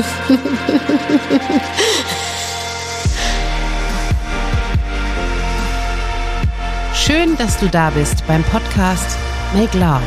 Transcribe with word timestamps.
Schön, 6.94 7.36
dass 7.36 7.58
du 7.58 7.68
da 7.68 7.90
bist 7.90 8.26
beim 8.26 8.42
Podcast 8.44 9.18
Make 9.54 9.76
Love 9.78 10.00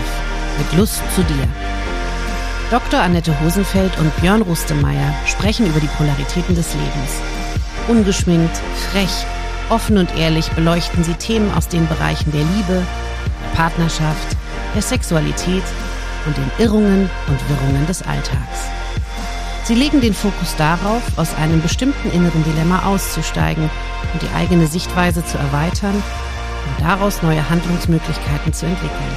mit 0.57 0.73
Lust 0.77 1.03
zu 1.15 1.21
dir. 1.23 1.47
Dr. 2.71 3.01
Annette 3.01 3.39
Hosenfeld 3.41 3.97
und 3.99 4.15
Björn 4.21 4.41
Rustemeyer 4.41 5.13
sprechen 5.25 5.67
über 5.67 5.79
die 5.79 5.87
Polaritäten 5.87 6.55
des 6.55 6.73
Lebens. 6.73 7.21
Ungeschminkt, 7.87 8.57
frech, 8.91 9.25
offen 9.69 9.97
und 9.97 10.13
ehrlich 10.17 10.49
beleuchten 10.51 11.03
sie 11.03 11.15
Themen 11.15 11.51
aus 11.53 11.67
den 11.67 11.87
Bereichen 11.87 12.31
der 12.31 12.41
Liebe, 12.41 12.83
der 13.43 13.55
Partnerschaft, 13.55 14.37
der 14.73 14.81
Sexualität 14.81 15.63
und 16.25 16.35
den 16.37 16.49
Irrungen 16.57 17.09
und 17.27 17.49
Wirrungen 17.49 17.85
des 17.85 18.01
Alltags. 18.01 18.71
Sie 19.65 19.75
legen 19.75 20.01
den 20.01 20.13
Fokus 20.13 20.57
darauf, 20.57 21.17
aus 21.17 21.33
einem 21.35 21.61
bestimmten 21.61 22.11
inneren 22.11 22.43
Dilemma 22.43 22.85
auszusteigen 22.85 23.69
und 24.11 24.21
die 24.21 24.27
eigene 24.35 24.67
Sichtweise 24.67 25.25
zu 25.25 25.37
erweitern 25.37 25.95
und 25.95 26.81
daraus 26.81 27.23
neue 27.23 27.49
Handlungsmöglichkeiten 27.49 28.51
zu 28.51 28.65
entwickeln. 28.65 29.15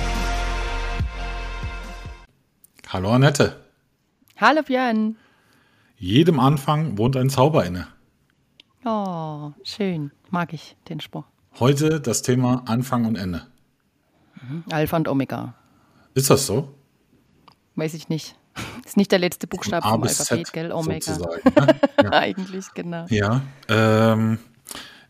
Hallo 2.88 3.10
Annette. 3.10 3.56
Hallo 4.36 4.62
Björn. 4.62 5.16
Jedem 5.96 6.38
Anfang 6.38 6.97
wohnt 6.97 7.16
ein 7.16 7.28
Zauber 7.28 7.64
inne. 7.64 7.88
Oh, 8.84 9.50
schön. 9.64 10.12
Mag 10.30 10.52
ich 10.52 10.77
den 10.88 11.00
Spruch. 11.00 11.24
Heute 11.58 12.00
das 12.00 12.22
Thema 12.22 12.62
Anfang 12.66 13.05
und 13.05 13.16
Ende. 13.16 13.42
Mhm. 14.48 14.62
Alpha 14.70 14.97
und 14.97 15.08
Omega. 15.08 15.55
Ist 16.14 16.31
das 16.31 16.47
so? 16.47 16.72
Weiß 17.75 17.94
ich 17.94 18.08
nicht. 18.08 18.36
Ist 18.85 18.97
nicht 18.97 19.12
der 19.12 19.19
letzte 19.19 19.47
Buchstabe 19.47 19.87
vom 19.87 20.03
Alphabet, 20.03 20.53
gell? 20.53 20.73
Omega. 20.73 21.19
Ne? 21.19 21.81
Ja. 22.03 22.12
Eigentlich, 22.12 22.67
genau. 22.75 23.07
Ja. 23.09 23.43
Ähm, 23.69 24.39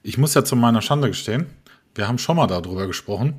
ich 0.03 0.19
muss 0.19 0.35
ja 0.35 0.45
zu 0.45 0.57
meiner 0.57 0.83
Schande 0.83 1.09
gestehen, 1.09 1.47
wir 1.95 2.09
haben 2.09 2.19
schon 2.19 2.37
mal 2.37 2.47
darüber 2.47 2.87
gesprochen 2.87 3.35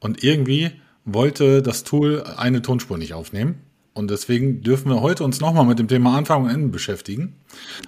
und 0.00 0.24
irgendwie 0.24 0.72
wollte 1.04 1.62
das 1.62 1.84
Tool 1.84 2.24
eine 2.36 2.62
Tonspur 2.62 2.98
nicht 2.98 3.14
aufnehmen. 3.14 3.60
Und 3.94 4.10
deswegen 4.10 4.62
dürfen 4.62 4.88
wir 4.90 5.02
heute 5.02 5.22
uns 5.22 5.40
nochmal 5.40 5.66
mit 5.66 5.78
dem 5.78 5.86
Thema 5.86 6.16
Anfang 6.16 6.44
und 6.44 6.50
Ende 6.50 6.68
beschäftigen. 6.68 7.36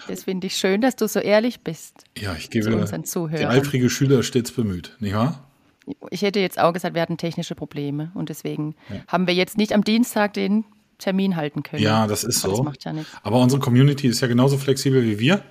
Das 0.06 0.24
finde 0.24 0.48
ich 0.48 0.56
schön, 0.56 0.82
dass 0.82 0.96
du 0.96 1.08
so 1.08 1.18
ehrlich 1.18 1.60
bist. 1.60 2.04
Ja, 2.18 2.34
ich 2.34 2.50
gebe 2.50 2.70
die 2.70 3.46
eifrige 3.46 3.88
Schüler 3.88 4.22
stets 4.22 4.52
bemüht, 4.52 4.96
nicht 5.00 5.14
wahr? 5.14 5.48
Ich 6.10 6.22
hätte 6.22 6.40
jetzt 6.40 6.58
auch 6.58 6.72
gesagt, 6.72 6.94
wir 6.94 7.02
hatten 7.02 7.16
technische 7.16 7.54
Probleme 7.54 8.10
und 8.14 8.28
deswegen 8.28 8.74
ja. 8.90 8.96
haben 9.08 9.26
wir 9.26 9.34
jetzt 9.34 9.56
nicht 9.56 9.72
am 9.72 9.82
Dienstag 9.82 10.34
den 10.34 10.64
Termin 11.04 11.36
halten 11.36 11.62
können. 11.62 11.82
Ja, 11.82 12.06
das 12.06 12.24
ist 12.24 12.40
so. 12.40 12.64
Das 12.64 12.84
ja 12.84 12.92
Aber 13.22 13.40
unsere 13.40 13.60
Community 13.60 14.08
ist 14.08 14.20
ja 14.20 14.28
genauso 14.28 14.56
flexibel 14.56 15.02
wie 15.02 15.18
wir. 15.18 15.42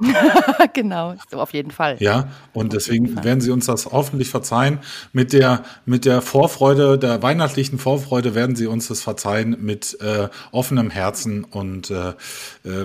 genau, 0.74 1.14
so 1.28 1.40
auf 1.40 1.52
jeden 1.52 1.72
Fall. 1.72 1.96
Ja, 1.98 2.28
und 2.52 2.72
deswegen 2.72 3.24
werden 3.24 3.40
Sie 3.40 3.50
uns 3.50 3.66
das 3.66 3.86
hoffentlich 3.86 4.28
verzeihen. 4.28 4.78
Mit 5.12 5.32
der, 5.32 5.64
mit 5.86 6.04
der 6.04 6.22
Vorfreude, 6.22 6.98
der 6.98 7.20
weihnachtlichen 7.22 7.78
Vorfreude 7.78 8.34
werden 8.34 8.54
Sie 8.54 8.68
uns 8.68 8.86
das 8.86 9.02
verzeihen 9.02 9.56
mit 9.60 10.00
äh, 10.00 10.28
offenem 10.52 10.90
Herzen 10.90 11.42
und 11.42 11.90
äh, 11.90 12.10
äh, 12.10 12.14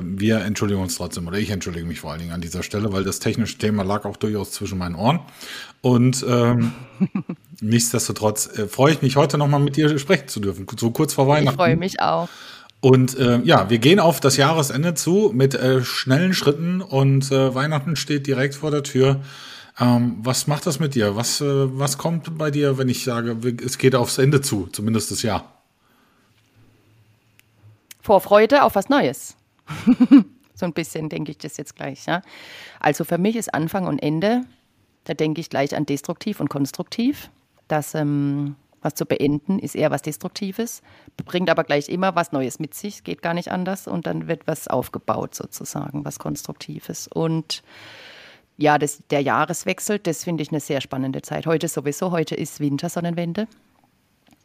wir 0.02 0.39
entschuldigen 0.39 0.81
uns 0.81 0.95
trotzdem, 0.95 1.28
oder 1.28 1.38
ich 1.38 1.52
entschuldige 1.52 1.86
mich 1.86 2.00
vor 2.00 2.11
allen 2.11 2.22
Dingen 2.22 2.34
an 2.34 2.41
dieser 2.41 2.64
Stelle, 2.64 2.91
weil 2.94 3.03
das 3.03 3.19
technische 3.19 3.59
Thema 3.59 3.84
lag 3.84 4.06
auch 4.06 4.17
durchaus 4.17 4.52
zwischen 4.52 4.80
meinen 4.80 4.95
Ohren. 4.95 5.19
Und 5.81 6.25
ähm, 6.28 6.73
nichtsdestotrotz 7.64 8.58
äh, 8.58 8.67
freue 8.67 8.94
ich 8.94 9.02
mich 9.02 9.16
heute 9.16 9.38
nochmal 9.38 9.59
mit 9.59 9.75
dir 9.75 9.97
sprechen 9.97 10.28
zu 10.28 10.40
dürfen, 10.40 10.68
so 10.78 10.91
kurz 10.91 11.13
vor 11.13 11.28
Weihnachten. 11.28 11.50
Ich 11.50 11.56
freue 11.56 11.75
mich 11.75 12.00
auch. 12.00 12.29
Und 12.81 13.18
äh, 13.18 13.40
ja, 13.44 13.69
wir 13.69 13.79
gehen 13.79 14.00
auf 14.00 14.19
das 14.19 14.35
Jahresende 14.35 14.94
zu 14.94 15.31
mit 15.34 15.56
äh, 15.56 15.84
schnellen 15.84 16.34
Schritten 16.34 16.81
und 16.81 17.31
äh, 17.31 17.56
Weihnachten 17.56 17.96
steht 17.96 18.28
direkt 18.28 18.56
vor 18.56 18.72
der 18.72 18.84
Tür. 18.84 19.22
Ähm, 19.79 20.18
was 20.19 20.47
macht 20.47 20.66
das 20.68 20.79
mit 20.79 20.94
dir? 20.94 21.16
Was, 21.16 21.40
äh, 21.40 21.46
was 21.46 21.97
kommt 21.97 22.38
bei 22.38 22.52
dir, 22.52 22.78
wenn 22.78 22.90
ich 22.90 23.06
sage, 23.06 23.38
es 23.66 23.78
geht 23.78 23.96
aufs 23.96 24.18
Ende 24.18 24.41
zu, 24.41 24.68
zumindest 24.68 25.12
das 25.12 25.22
Jahr? 25.22 25.63
Vorfreude 28.02 28.63
auf 28.63 28.75
was 28.75 28.90
Neues. 28.90 29.38
so 30.53 30.66
ein 30.66 30.73
bisschen 30.73 31.07
denke 31.07 31.31
ich 31.31 31.38
das 31.38 31.56
jetzt 31.56 31.78
gleich. 31.78 32.06
Ja? 32.06 32.22
Also 32.81 33.06
für 33.06 33.18
mich 33.18 33.38
ist 33.38 33.53
Anfang 33.53 33.88
und 33.88 34.00
Ende, 34.00 34.41
da 35.06 35.13
denke 35.13 35.40
ich 35.40 35.50
gleich 35.50 35.73
an 35.73 35.85
destruktiv 35.85 36.41
und 36.41 36.50
konstruktiv. 36.50 37.29
Dass 37.68 37.96
ähm, 37.96 38.56
was 38.84 38.96
zu 38.96 39.06
beenden 39.06 39.59
ist 39.59 39.75
eher 39.75 39.91
was 39.91 40.01
Destruktives, 40.01 40.81
bringt 41.25 41.50
aber 41.50 41.63
gleich 41.63 41.90
immer 41.90 42.16
was 42.16 42.31
Neues 42.31 42.59
mit 42.59 42.74
sich, 42.74 43.03
geht 43.03 43.22
gar 43.22 43.34
nicht 43.34 43.50
anders 43.50 43.88
und 43.88 44.06
dann 44.06 44.28
wird 44.28 44.46
was 44.46 44.68
aufgebaut 44.68 45.34
sozusagen, 45.34 46.06
was 46.06 46.19
Konstruktives. 46.19 47.07
Und 47.07 47.63
ja, 48.57 48.78
das, 48.78 49.02
der 49.09 49.22
Jahreswechsel, 49.22 50.00
das 50.00 50.23
finde 50.23 50.44
ich 50.44 50.52
eine 50.52 50.59
sehr 50.59 50.81
spannende 50.81 51.22
Zeit. 51.22 51.47
Heute 51.47 51.68
sowieso, 51.68 52.12
heute 52.12 52.35
ist 52.35 52.59
Wintersonnenwende. 52.59 53.47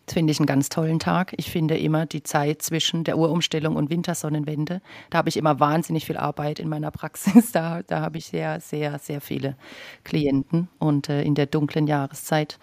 Das 0.06 0.14
finde 0.14 0.30
ich 0.30 0.40
einen 0.40 0.46
ganz 0.46 0.70
tollen 0.70 0.98
Tag. 0.98 1.34
Ich 1.36 1.50
finde 1.50 1.76
immer 1.76 2.06
die 2.06 2.22
Zeit 2.22 2.62
zwischen 2.62 3.04
der 3.04 3.18
Urumstellung 3.18 3.76
und 3.76 3.90
Wintersonnenwende. 3.90 4.80
Da 5.10 5.18
habe 5.18 5.28
ich 5.28 5.36
immer 5.36 5.60
wahnsinnig 5.60 6.06
viel 6.06 6.16
Arbeit 6.16 6.60
in 6.60 6.68
meiner 6.68 6.90
Praxis. 6.90 7.52
Da, 7.52 7.82
da 7.82 8.00
habe 8.00 8.16
ich 8.16 8.26
sehr, 8.26 8.60
sehr, 8.60 8.98
sehr 8.98 9.20
viele 9.20 9.56
Klienten 10.04 10.68
und 10.78 11.10
äh, 11.10 11.22
in 11.22 11.34
der 11.34 11.44
dunklen 11.44 11.86
Jahreszeit. 11.86 12.58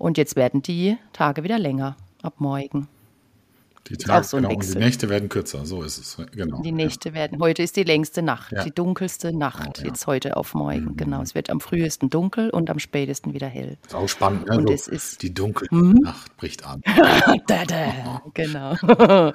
Und 0.00 0.16
jetzt 0.16 0.34
werden 0.34 0.62
die 0.62 0.96
Tage 1.12 1.44
wieder 1.44 1.58
länger 1.58 1.94
ab 2.22 2.36
morgen. 2.38 2.88
Die 3.86 3.98
Tage, 3.98 4.24
so 4.24 4.38
genau, 4.38 4.48
und 4.50 4.66
die 4.66 4.78
Nächte 4.78 5.10
werden 5.10 5.28
kürzer, 5.28 5.66
so 5.66 5.82
ist 5.82 5.98
es. 5.98 6.16
Genau. 6.32 6.62
Die 6.62 6.72
Nächte 6.72 7.10
ja. 7.10 7.14
werden, 7.16 7.38
heute 7.38 7.62
ist 7.62 7.76
die 7.76 7.82
längste 7.82 8.22
Nacht, 8.22 8.52
ja. 8.52 8.64
die 8.64 8.70
dunkelste 8.70 9.36
Nacht, 9.36 9.78
oh, 9.78 9.80
ja. 9.82 9.88
jetzt 9.88 10.06
heute 10.06 10.38
auf 10.38 10.54
morgen. 10.54 10.92
Mhm. 10.92 10.96
Genau, 10.96 11.20
es 11.20 11.34
wird 11.34 11.50
am 11.50 11.60
frühesten 11.60 12.08
dunkel 12.08 12.48
und 12.48 12.70
am 12.70 12.78
spätesten 12.78 13.34
wieder 13.34 13.48
hell. 13.48 13.76
ist 13.84 13.94
auch 13.94 14.08
spannend, 14.08 14.48
ne? 14.48 14.56
Und 14.56 14.68
so, 14.68 14.72
es 14.72 14.88
ist, 14.88 15.22
die 15.22 15.34
dunkle 15.34 15.68
mhm. 15.70 15.98
Nacht 16.02 16.34
bricht 16.38 16.64
an. 16.64 16.80
da, 17.46 17.64
da. 17.66 18.22
Genau. 18.32 18.76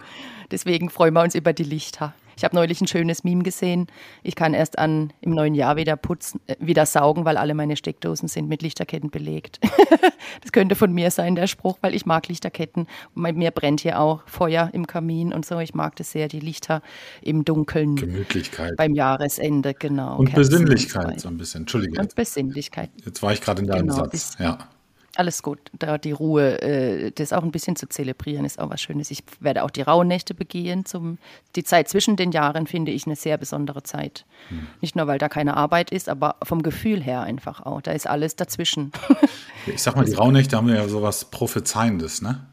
Deswegen 0.52 0.90
freuen 0.90 1.14
wir 1.14 1.22
uns 1.22 1.36
über 1.36 1.53
die 1.53 1.64
Lichter. 1.64 2.16
Ich 2.35 2.44
habe 2.44 2.56
neulich 2.56 2.81
ein 2.81 2.88
schönes 2.88 3.23
Meme 3.23 3.44
gesehen. 3.44 3.88
Ich 4.23 4.35
kann 4.35 4.53
erst 4.53 4.78
an 4.78 5.13
im 5.22 5.31
neuen 5.31 5.56
Jahr 5.56 5.75
wieder 5.75 5.96
putzen, 5.96 6.41
äh, 6.47 6.56
wieder 6.59 6.85
saugen, 6.85 7.25
weil 7.25 7.38
alle 7.38 7.53
meine 7.53 7.78
Steckdosen 7.78 8.28
sind 8.28 8.47
mit 8.47 8.62
Lichterketten 8.62 9.09
belegt. 9.09 9.59
das 10.41 10.51
könnte 10.51 10.75
von 10.75 10.94
mir 10.94 11.12
sein, 11.12 11.35
der 11.35 11.47
Spruch, 11.47 11.78
weil 11.81 11.96
ich 11.96 12.06
mag 12.06 12.28
Lichterketten. 12.28 12.88
Bei 13.16 13.34
mir 13.34 13.51
brennt 13.51 13.81
hier 13.81 14.00
auch 14.00 14.22
Feuer 14.28 14.69
im 14.73 14.88
Kamin 14.88 15.34
und 15.34 15.46
so. 15.46 15.59
Ich 15.59 15.73
mag 15.73 15.96
das 15.96 16.12
sehr, 16.12 16.28
die 16.28 16.40
Lichter 16.40 16.81
im 17.22 17.46
Dunkeln. 17.46 17.96
Gemütlichkeit. 17.96 18.75
Beim 18.78 18.94
Jahresende, 18.94 19.73
genau. 19.73 20.17
Und 20.17 20.29
Kerzen 20.29 20.52
Besinnlichkeit 20.52 21.06
und 21.06 21.22
so 21.22 21.28
ein 21.29 21.38
bisschen. 21.38 21.62
Entschuldige. 21.62 22.00
Und 22.00 22.16
Besinnlichkeit. 22.16 22.90
Jetzt 23.06 23.22
war 23.23 23.34
ich 23.34 23.41
gerade 23.41 23.62
in 23.62 23.67
deinem 23.67 23.88
genau, 23.88 23.96
Satz. 23.96 24.38
Ja. 24.40 24.69
Alles 25.16 25.44
gut. 25.44 25.59
Da 25.72 25.98
die 25.98 26.12
Ruhe, 26.12 26.62
äh, 26.62 27.12
das 27.12 27.31
auch 27.31 27.44
ein 27.44 27.52
bisschen 27.52 27.78
zu 27.78 27.88
zelebrieren, 27.88 28.46
ist 28.46 28.59
auch 28.59 28.70
was 28.70 28.81
Schönes. 28.81 29.12
Ich 29.12 29.24
werde 29.40 29.64
auch 29.64 29.72
die 29.72 29.81
Rauhnächte 29.81 30.34
begehen. 30.34 30.86
Zum, 30.86 31.18
die 31.56 31.64
Zeit 31.64 31.88
zwischen 31.88 32.18
den 32.18 32.31
Jahren 32.31 32.68
finde 32.68 32.92
ich 32.92 33.06
eine 33.06 33.16
sehr 33.16 33.38
besondere 33.38 33.84
Zeit. 33.84 34.26
Hm. 34.50 34.68
Nicht 34.81 34.96
nur, 34.96 35.08
weil 35.08 35.18
da 35.18 35.30
keine 35.30 35.56
Arbeit 35.56 35.90
ist, 35.90 36.09
aber 36.09 36.36
vom 36.44 36.64
Gefühl 36.64 37.02
her 37.02 37.22
einfach 37.22 37.62
auch. 37.62 37.81
Da 37.81 37.94
ist 37.94 38.08
alles 38.08 38.36
dazwischen. 38.36 38.92
ich 39.66 39.81
sag 39.81 39.96
mal, 39.96 40.03
die 40.03 40.14
Rauhnächte 40.14 40.58
haben 40.58 40.68
ja 40.68 40.88
sowas 40.88 41.26
Prophezeiendes, 41.26 42.22
ne? 42.22 42.46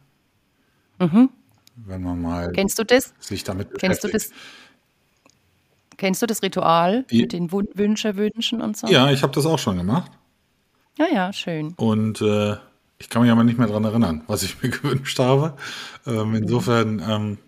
Mhm. 1.01 1.31
Wenn 1.75 2.03
man 2.03 2.21
mal 2.21 2.53
Kennst 2.53 2.79
du 2.79 2.85
das? 2.85 3.13
sich 3.19 3.43
damit 3.43 3.71
beschäftigt. 3.71 4.03
Kennst 4.03 4.05
du 4.05 4.09
das? 4.09 4.31
Kennst 5.97 6.23
du 6.23 6.27
das 6.27 6.43
Ritual 6.43 7.05
mit 7.11 7.33
den 7.33 7.51
Wünsche 7.51 8.17
wünschen 8.17 8.61
und 8.61 8.77
so? 8.77 8.87
Ja, 8.87 9.11
ich 9.11 9.23
habe 9.23 9.33
das 9.33 9.47
auch 9.47 9.59
schon 9.59 9.77
gemacht. 9.77 10.11
Ja, 10.99 11.07
ja, 11.13 11.33
schön. 11.33 11.75
Und 11.77 12.21
äh, 12.21 12.57
ich 12.99 13.09
kann 13.09 13.23
mich 13.23 13.31
aber 13.31 13.45
nicht 13.45 13.59
mehr 13.59 13.67
daran 13.67 13.85
erinnern, 13.85 14.23
was 14.27 14.43
ich 14.43 14.63
mir 14.63 14.71
gewünscht 14.71 15.19
habe. 15.19 15.55
Ähm, 16.07 16.35
insofern, 16.35 17.03
ähm, 17.07 17.39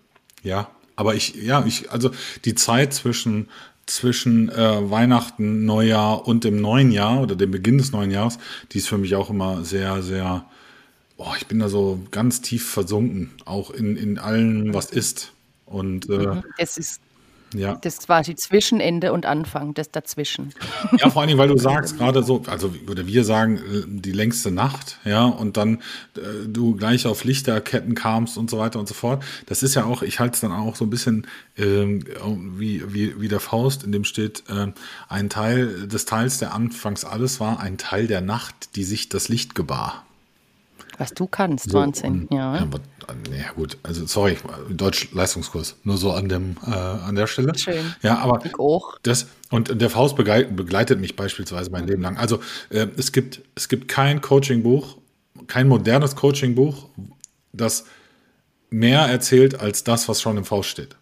ja, 0.42 0.68
aber 0.96 1.14
ich, 1.14 1.34
ja, 1.34 1.64
ich, 1.66 1.90
also 1.90 2.10
die 2.44 2.54
Zeit 2.54 2.92
zwischen 2.92 3.48
zwischen 3.86 4.48
äh, 4.48 4.90
Weihnachten, 4.90 5.64
Neujahr 5.64 6.26
und 6.26 6.44
dem 6.44 6.60
neuen 6.60 6.90
Jahr 6.90 7.20
oder 7.20 7.36
dem 7.36 7.50
Beginn 7.50 7.78
des 7.78 7.92
neuen 7.92 8.10
Jahres, 8.10 8.38
die 8.72 8.78
ist 8.78 8.88
für 8.88 8.98
mich 8.98 9.14
auch 9.14 9.30
immer 9.30 9.64
sehr, 9.64 10.02
sehr, 10.02 10.44
boah, 11.16 11.34
ich 11.36 11.46
bin 11.46 11.58
da 11.58 11.68
so 11.68 12.00
ganz 12.10 12.40
tief 12.40 12.66
versunken, 12.66 13.32
auch 13.44 13.70
in, 13.70 13.96
in 13.96 14.18
allem, 14.18 14.72
was 14.72 14.90
ist. 14.90 15.32
Und 15.66 16.08
äh, 16.08 16.26
mhm. 16.26 16.44
es 16.56 16.78
ist 16.78 17.00
ja. 17.54 17.76
Das 17.76 17.94
ist 17.94 18.06
quasi 18.06 18.34
Zwischenende 18.34 19.12
und 19.12 19.26
Anfang, 19.26 19.74
das 19.74 19.90
dazwischen. 19.90 20.52
Ja, 20.98 21.10
vor 21.10 21.22
allen 21.22 21.28
Dingen, 21.28 21.38
weil 21.38 21.48
du 21.48 21.58
sagst 21.58 21.98
gerade 21.98 22.22
so, 22.22 22.42
also 22.46 22.72
oder 22.88 23.06
wir 23.06 23.24
sagen 23.24 23.56
äh, 23.56 23.82
die 23.86 24.12
längste 24.12 24.50
Nacht, 24.50 24.98
ja, 25.04 25.24
und 25.24 25.56
dann 25.56 25.76
äh, 26.16 26.46
du 26.46 26.76
gleich 26.76 27.06
auf 27.06 27.24
Lichterketten 27.24 27.94
kamst 27.94 28.38
und 28.38 28.50
so 28.50 28.58
weiter 28.58 28.78
und 28.78 28.88
so 28.88 28.94
fort. 28.94 29.24
Das 29.46 29.62
ist 29.62 29.74
ja 29.74 29.84
auch, 29.84 30.02
ich 30.02 30.20
halte 30.20 30.34
es 30.34 30.40
dann 30.40 30.52
auch 30.52 30.76
so 30.76 30.84
ein 30.84 30.90
bisschen 30.90 31.26
ähm, 31.56 32.04
wie, 32.56 32.82
wie, 32.92 33.20
wie 33.20 33.28
der 33.28 33.40
Faust, 33.40 33.82
in 33.82 33.92
dem 33.92 34.04
steht, 34.04 34.44
äh, 34.48 34.72
ein 35.08 35.30
Teil 35.30 35.86
des 35.86 36.04
Teils, 36.04 36.38
der 36.38 36.54
anfangs 36.54 37.04
alles 37.04 37.40
war, 37.40 37.60
ein 37.60 37.78
Teil 37.78 38.06
der 38.06 38.20
Nacht, 38.20 38.76
die 38.76 38.84
sich 38.84 39.08
das 39.08 39.28
Licht 39.28 39.54
gebar. 39.54 40.04
Was 40.98 41.12
du 41.12 41.26
kannst, 41.26 41.70
so, 41.70 41.78
Wahnsinn, 41.78 42.28
ja. 42.30 42.56
Ja, 42.56 42.66
ja, 43.36 43.52
gut, 43.54 43.78
also 43.82 44.06
sorry, 44.06 44.36
Deutsch-Leistungskurs, 44.70 45.76
nur 45.82 45.96
so 45.96 46.12
an 46.12 46.28
dem 46.28 46.56
äh, 46.66 46.70
an 46.70 47.14
der 47.14 47.26
Stelle. 47.26 47.56
Schön. 47.56 47.94
Ja, 48.02 48.18
aber 48.18 48.40
das 49.02 49.26
und 49.50 49.80
der 49.80 49.90
Faust 49.90 50.16
begleitet, 50.16 50.56
begleitet 50.56 51.00
mich 51.00 51.16
beispielsweise 51.16 51.70
mein 51.70 51.86
Leben 51.86 52.02
lang. 52.02 52.16
Also 52.16 52.40
äh, 52.70 52.86
es 52.96 53.12
gibt 53.12 53.42
es 53.54 53.68
gibt 53.68 53.88
kein 53.88 54.20
Coaching-Buch, 54.20 54.98
kein 55.46 55.68
modernes 55.68 56.16
Coaching-Buch, 56.16 56.88
das 57.52 57.84
mehr 58.70 59.00
erzählt 59.00 59.60
als 59.60 59.84
das, 59.84 60.08
was 60.08 60.20
schon 60.20 60.36
im 60.36 60.44
Faust 60.44 60.68
steht. 60.70 60.96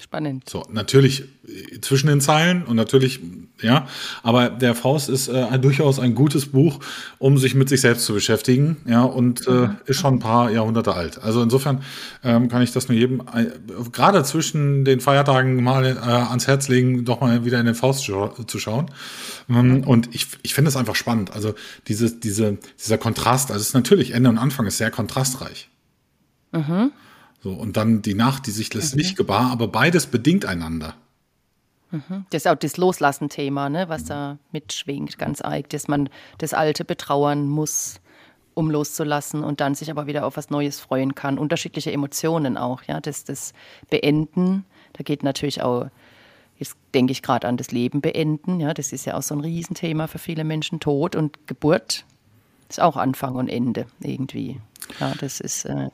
Spannend. 0.00 0.48
So, 0.48 0.64
natürlich 0.70 1.24
äh, 1.48 1.80
zwischen 1.80 2.06
den 2.06 2.20
Zeilen 2.20 2.64
und 2.64 2.76
natürlich, 2.76 3.20
ja, 3.60 3.88
aber 4.22 4.48
der 4.48 4.76
Faust 4.76 5.08
ist 5.08 5.26
äh, 5.26 5.58
durchaus 5.58 5.98
ein 5.98 6.14
gutes 6.14 6.46
Buch, 6.46 6.78
um 7.18 7.36
sich 7.36 7.54
mit 7.56 7.68
sich 7.68 7.80
selbst 7.80 8.04
zu 8.04 8.14
beschäftigen, 8.14 8.76
ja, 8.86 9.02
und 9.02 9.48
äh, 9.48 9.70
ist 9.86 9.98
schon 9.98 10.14
ein 10.14 10.18
paar 10.20 10.52
Jahrhunderte 10.52 10.94
alt. 10.94 11.20
Also 11.20 11.42
insofern 11.42 11.82
ähm, 12.22 12.48
kann 12.48 12.62
ich 12.62 12.72
das 12.72 12.88
nur 12.88 12.96
jedem, 12.96 13.22
äh, 13.34 13.46
gerade 13.90 14.22
zwischen 14.22 14.84
den 14.84 15.00
Feiertagen 15.00 15.62
mal 15.64 15.84
äh, 15.84 15.98
ans 15.98 16.46
Herz 16.46 16.68
legen, 16.68 17.04
doch 17.04 17.20
mal 17.20 17.44
wieder 17.44 17.58
in 17.58 17.66
den 17.66 17.74
Faust 17.74 18.04
zu, 18.04 18.58
schauen. 18.58 18.90
Ähm, 19.50 19.82
und 19.84 20.14
ich, 20.14 20.28
ich 20.42 20.54
finde 20.54 20.68
es 20.68 20.76
einfach 20.76 20.94
spannend. 20.94 21.32
Also 21.32 21.54
diese, 21.88 22.14
diese, 22.14 22.58
dieser 22.80 22.98
Kontrast, 22.98 23.50
also 23.50 23.60
es 23.60 23.68
ist 23.68 23.74
natürlich 23.74 24.12
Ende 24.12 24.30
und 24.30 24.38
Anfang 24.38 24.66
ist 24.66 24.78
sehr 24.78 24.92
kontrastreich. 24.92 25.68
Mhm. 26.52 26.92
So, 27.48 27.54
und 27.54 27.78
dann 27.78 28.02
die 28.02 28.14
Nacht, 28.14 28.46
die 28.46 28.50
sich 28.50 28.74
lässt 28.74 28.94
mhm. 28.94 29.00
nicht 29.00 29.16
gebar, 29.16 29.50
aber 29.50 29.68
beides 29.68 30.06
bedingt 30.06 30.44
einander. 30.44 30.94
Mhm. 31.90 32.26
Das 32.28 32.42
ist 32.42 32.46
auch 32.46 32.56
das 32.56 32.76
Loslassen-Thema, 32.76 33.70
ne, 33.70 33.88
was 33.88 34.02
mhm. 34.02 34.08
da 34.08 34.38
mitschwingt, 34.52 35.18
ganz 35.18 35.42
eigen, 35.42 35.68
dass 35.70 35.88
man 35.88 36.10
das 36.36 36.52
Alte 36.52 36.84
betrauern 36.84 37.48
muss, 37.48 38.00
um 38.52 38.70
loszulassen 38.70 39.44
und 39.44 39.60
dann 39.60 39.74
sich 39.74 39.90
aber 39.90 40.06
wieder 40.06 40.26
auf 40.26 40.36
was 40.36 40.50
Neues 40.50 40.78
freuen 40.78 41.14
kann. 41.14 41.38
Unterschiedliche 41.38 41.90
Emotionen 41.90 42.58
auch, 42.58 42.82
ja, 42.82 43.00
das, 43.00 43.24
das 43.24 43.54
Beenden, 43.88 44.66
da 44.92 45.02
geht 45.02 45.22
natürlich 45.22 45.62
auch, 45.62 45.86
jetzt 46.58 46.76
denke 46.92 47.12
ich 47.12 47.22
gerade 47.22 47.48
an 47.48 47.56
das 47.56 47.70
Leben 47.70 48.02
beenden, 48.02 48.60
ja, 48.60 48.74
das 48.74 48.92
ist 48.92 49.06
ja 49.06 49.16
auch 49.16 49.22
so 49.22 49.34
ein 49.34 49.40
Riesenthema 49.40 50.06
für 50.06 50.18
viele 50.18 50.44
Menschen, 50.44 50.80
Tod 50.80 51.16
und 51.16 51.46
Geburt 51.46 52.04
ist 52.68 52.80
auch 52.80 52.96
Anfang 52.96 53.36
und 53.36 53.48
Ende 53.48 53.86
irgendwie. 54.00 54.60
Ja, 55.00 55.14
das 55.18 55.40
ist 55.40 55.64
äh, 55.64 55.88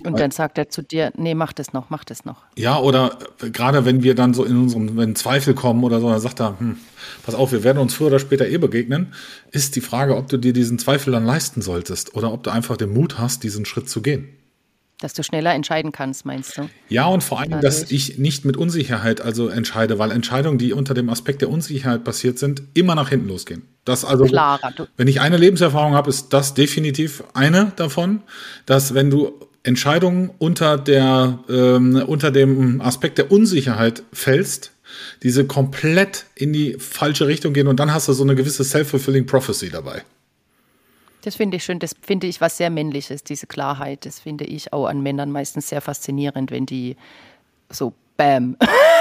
Und 0.04 0.20
dann 0.20 0.32
sagt 0.32 0.58
er 0.58 0.70
zu 0.70 0.82
dir, 0.82 1.12
nee, 1.16 1.36
mach 1.36 1.54
das 1.54 1.74
noch, 1.74 1.90
mach 1.90 2.04
das 2.04 2.26
noch. 2.26 2.44
Ja, 2.58 2.78
oder 2.78 3.18
gerade 3.40 3.86
wenn 3.86 4.04
wir 4.04 4.16
dann 4.16 4.34
so 4.34 4.44
in 4.44 4.58
unserem, 4.58 4.98
wenn 4.98 5.16
Zweifel 5.16 5.54
kommen 5.54 5.84
oder 5.84 6.00
so, 6.00 6.10
dann 6.10 6.20
sagt 6.20 6.42
er, 6.42 6.60
hm, 6.60 6.78
pass 7.26 7.36
auf, 7.36 7.52
wir 7.52 7.64
werden 7.64 7.80
uns 7.80 7.94
früher 7.94 8.08
oder 8.08 8.20
später 8.20 8.48
eh 8.48 8.58
begegnen, 8.58 9.14
ist 9.52 9.76
die 9.76 9.82
Frage, 9.82 10.16
ob 10.16 10.30
du 10.30 10.38
dir 10.38 10.54
diesen 10.54 10.80
Zweifel 10.80 11.12
dann 11.12 11.26
leisten 11.26 11.62
solltest 11.62 12.16
oder 12.16 12.32
ob 12.32 12.44
du 12.44 12.50
einfach 12.50 12.78
den 12.78 12.94
Mut 12.94 13.18
hast, 13.20 13.44
diesen 13.44 13.66
Schritt 13.66 13.90
zu 13.90 14.02
gehen. 14.02 14.30
Dass 15.04 15.14
du 15.14 15.22
schneller 15.22 15.54
entscheiden 15.54 15.92
kannst, 15.92 16.26
meinst 16.26 16.58
du? 16.58 16.70
Ja, 16.88 17.08
und 17.08 17.26
vor 17.26 17.42
allem, 17.42 17.60
dass 17.60 17.92
ich 17.92 18.20
nicht 18.20 18.46
mit 18.46 18.56
Unsicherheit 18.56 19.20
also 19.20 19.50
entscheide, 19.50 20.00
weil 20.00 20.12
Entscheidungen, 20.12 20.58
die 20.58 20.72
unter 20.72 20.94
dem 20.94 21.10
Aspekt 21.10 21.42
der 21.42 21.50
Unsicherheit 21.50 22.06
passiert 22.06 22.40
sind, 22.40 22.64
immer 22.74 22.96
nach 22.96 23.10
hinten 23.10 23.28
losgehen. 23.28 23.64
Das 23.84 24.06
also, 24.06 24.24
Klarer, 24.24 24.74
wenn 24.96 25.10
ich 25.10 25.20
eine 25.20 25.36
Lebenserfahrung 25.36 25.94
habe, 25.94 26.10
ist 26.10 26.32
das 26.32 26.54
definitiv 26.54 27.22
eine 27.34 27.74
davon, 27.76 28.22
dass 28.66 28.94
wenn 28.94 29.10
du 29.10 29.34
Entscheidungen 29.64 30.30
unter, 30.40 30.78
der, 30.78 31.40
ähm, 31.50 32.04
unter 32.06 32.32
dem 32.32 32.82
Aspekt 32.82 33.18
der 33.18 33.32
Unsicherheit 33.32 34.04
fällst, 34.12 34.72
diese 35.24 35.46
komplett 35.46 36.26
in 36.36 36.54
die 36.54 36.76
falsche 36.78 37.28
Richtung 37.28 37.54
gehen 37.54 37.68
und 37.68 37.80
dann 37.80 37.94
hast 37.94 38.08
du 38.08 38.14
so 38.14 38.24
eine 38.24 38.36
gewisse 38.36 38.64
self-fulfilling 38.64 39.26
prophecy 39.26 39.70
dabei. 39.70 40.04
Das 41.24 41.36
finde 41.36 41.56
ich 41.56 41.64
schön, 41.64 41.80
das 41.80 41.96
finde 42.02 42.28
ich 42.28 42.42
was 42.42 42.58
sehr 42.58 42.70
männliches, 42.70 43.24
diese 43.24 43.48
Klarheit. 43.48 44.06
Das 44.06 44.20
finde 44.20 44.44
ich 44.44 44.74
auch 44.74 44.88
an 44.88 45.02
Männern 45.02 45.32
meistens 45.32 45.70
sehr 45.70 45.80
faszinierend, 45.80 46.52
wenn 46.52 46.66
die 46.66 46.98
so 47.70 47.94
Bam, 48.18 48.58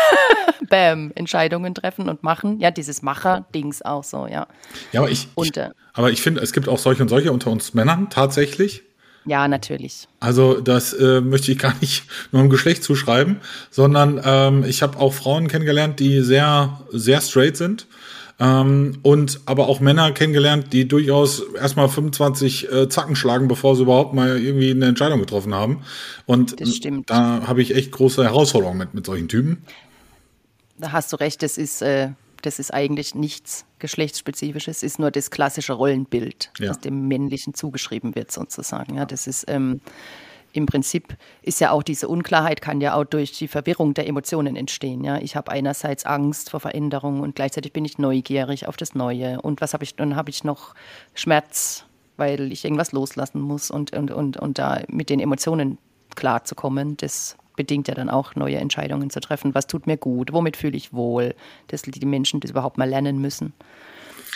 Bam, 0.70 1.11
Entscheidungen 1.17 1.75
treffen 1.75 2.08
und 2.08 2.23
machen. 2.23 2.61
Ja, 2.61 2.70
dieses 2.70 3.03
Macher-Dings 3.03 3.82
auch 3.82 4.05
so, 4.05 4.29
ja. 4.29 4.47
Ja, 4.93 5.00
aber 5.00 5.11
ich, 5.11 5.29
und, 5.35 5.56
äh, 5.56 5.70
aber 5.94 6.12
ich 6.12 6.23
finde, 6.23 6.41
es 6.41 6.53
gibt 6.53 6.69
auch 6.69 6.79
solche 6.79 7.03
und 7.03 7.08
solche 7.08 7.32
unter 7.32 7.50
uns 7.50 7.75
Männern 7.75 8.08
tatsächlich. 8.08 8.85
Ja, 9.24 9.46
natürlich. 9.46 10.08
Also 10.20 10.60
das 10.60 10.92
äh, 10.92 11.20
möchte 11.20 11.52
ich 11.52 11.58
gar 11.58 11.74
nicht 11.80 12.04
nur 12.32 12.42
im 12.42 12.50
Geschlecht 12.50 12.82
zuschreiben, 12.82 13.40
sondern 13.70 14.20
ähm, 14.24 14.64
ich 14.64 14.82
habe 14.82 14.98
auch 14.98 15.14
Frauen 15.14 15.48
kennengelernt, 15.48 16.00
die 16.00 16.20
sehr, 16.22 16.80
sehr 16.90 17.20
straight 17.20 17.56
sind. 17.56 17.86
Ähm, 18.40 18.98
und 19.02 19.40
aber 19.46 19.69
auch 19.69 19.80
Männer 19.80 20.10
kennengelernt, 20.10 20.72
die 20.72 20.88
durchaus 20.88 21.42
erstmal 21.54 21.88
25 21.88 22.72
äh, 22.72 22.88
Zacken 22.88 23.14
schlagen, 23.14 23.46
bevor 23.46 23.76
sie 23.76 23.82
überhaupt 23.82 24.14
mal 24.14 24.40
irgendwie 24.40 24.70
eine 24.70 24.86
Entscheidung 24.86 25.20
getroffen 25.20 25.54
haben. 25.54 25.82
Und 26.26 26.56
da 27.06 27.42
habe 27.46 27.62
ich 27.62 27.74
echt 27.76 27.92
große 27.92 28.24
Herausforderungen 28.24 28.78
mit, 28.78 28.94
mit 28.94 29.06
solchen 29.06 29.28
Typen. 29.28 29.62
Da 30.78 30.90
hast 30.90 31.12
du 31.12 31.16
recht, 31.16 31.42
das 31.42 31.58
ist 31.58 31.82
äh, 31.82 32.08
das 32.43 32.59
ist 32.59 32.73
eigentlich 32.73 33.15
nichts 33.15 33.65
geschlechtsspezifisches, 33.79 34.83
ist 34.83 34.99
nur 34.99 35.11
das 35.11 35.31
klassische 35.31 35.73
Rollenbild, 35.73 36.50
ja. 36.59 36.69
das 36.69 36.81
dem 36.81 37.09
Männlichen 37.09 37.55
zugeschrieben 37.55 38.15
wird 38.15 38.31
sozusagen. 38.31 38.97
Ja, 38.97 39.06
das 39.06 39.27
ist 39.27 39.44
ähm, 39.49 39.81
im 40.53 40.67
Prinzip 40.67 41.17
ist 41.41 41.61
ja 41.61 41.71
auch 41.71 41.83
diese 41.83 42.09
Unklarheit 42.09 42.61
kann 42.61 42.81
ja 42.81 42.94
auch 42.94 43.05
durch 43.05 43.33
die 43.33 43.49
Verwirrung 43.49 43.94
der 43.94 44.06
Emotionen 44.06 44.55
entstehen. 44.55 45.03
Ja, 45.03 45.19
ich 45.19 45.35
habe 45.35 45.50
einerseits 45.50 46.05
Angst 46.05 46.50
vor 46.50 46.61
Veränderung 46.61 47.21
und 47.21 47.35
gleichzeitig 47.35 47.73
bin 47.73 47.85
ich 47.85 47.99
neugierig 47.99 48.69
auf 48.69 48.77
das 48.77 48.94
Neue. 48.94 49.41
Und 49.41 49.61
was 49.61 49.72
habe 49.72 49.84
ich? 49.84 49.96
Dann 49.96 50.15
habe 50.15 50.31
ich 50.31 50.44
noch 50.44 50.75
Schmerz, 51.15 51.87
weil 52.17 52.53
ich 52.53 52.65
irgendwas 52.65 52.93
loslassen 52.93 53.41
muss 53.41 53.70
und 53.70 53.96
und 53.96 54.11
und 54.11 54.37
und 54.37 54.58
da 54.58 54.82
mit 54.89 55.08
den 55.08 55.20
Emotionen 55.20 55.79
klarzukommen, 56.15 56.99
das 56.99 57.37
bedingt 57.56 57.89
ja 57.89 57.94
dann 57.94 58.09
auch 58.09 58.35
neue 58.35 58.56
Entscheidungen 58.56 59.11
zu 59.11 59.21
treffen. 59.21 59.55
Was 59.55 59.67
tut 59.67 59.87
mir 59.87 59.97
gut? 59.97 60.32
Womit 60.32 60.56
fühle 60.56 60.77
ich 60.77 60.93
wohl? 60.93 61.35
Dass 61.69 61.82
die 61.82 62.06
Menschen 62.06 62.41
das 62.41 62.51
überhaupt 62.51 62.79
mal 62.79 62.89
lernen 62.89 63.21
müssen, 63.21 63.53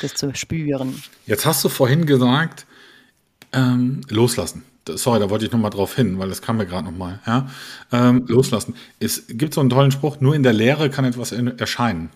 das 0.01 0.15
zu 0.15 0.35
spüren. 0.35 1.03
Jetzt 1.27 1.47
hast 1.47 1.65
du 1.65 1.69
vorhin 1.69 2.07
gesagt, 2.07 2.67
ähm, 3.53 4.03
loslassen. 4.09 4.65
Sorry, 4.89 5.19
da 5.19 5.31
wollte 5.31 5.45
ich 5.45 5.53
nochmal 5.53 5.71
drauf 5.71 5.97
hin, 5.97 6.19
weil 6.19 6.29
das 6.29 6.43
kam 6.43 6.59
mir 6.59 6.67
gerade 6.67 6.85
nochmal. 6.85 7.21
Ja? 7.27 7.49
Ähm, 7.91 8.25
loslassen. 8.29 8.75
Es 9.01 9.25
gibt 9.29 9.55
so 9.55 9.61
einen 9.61 9.71
tollen 9.71 9.91
Spruch, 9.91 10.21
nur 10.21 10.35
in 10.35 10.45
der 10.45 10.53
Lehre 10.53 10.91
kann 10.91 11.05
etwas 11.05 11.33
erscheinen. 11.33 12.11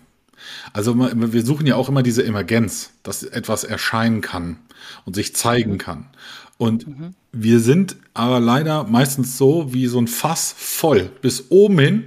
Also 0.73 0.97
wir 0.97 1.45
suchen 1.45 1.67
ja 1.67 1.75
auch 1.75 1.89
immer 1.89 2.01
diese 2.01 2.23
Emergenz, 2.23 2.91
dass 3.03 3.23
etwas 3.23 3.63
erscheinen 3.63 4.21
kann 4.21 4.57
und 5.05 5.15
sich 5.15 5.35
zeigen 5.35 5.77
kann. 5.77 6.07
Und 6.61 6.87
mhm. 6.87 7.15
wir 7.31 7.59
sind 7.59 7.95
aber 8.13 8.39
leider 8.39 8.83
meistens 8.83 9.35
so 9.35 9.73
wie 9.73 9.87
so 9.87 9.99
ein 9.99 10.07
Fass 10.07 10.53
voll 10.55 11.09
bis 11.23 11.49
oben 11.49 11.79
hin 11.79 12.03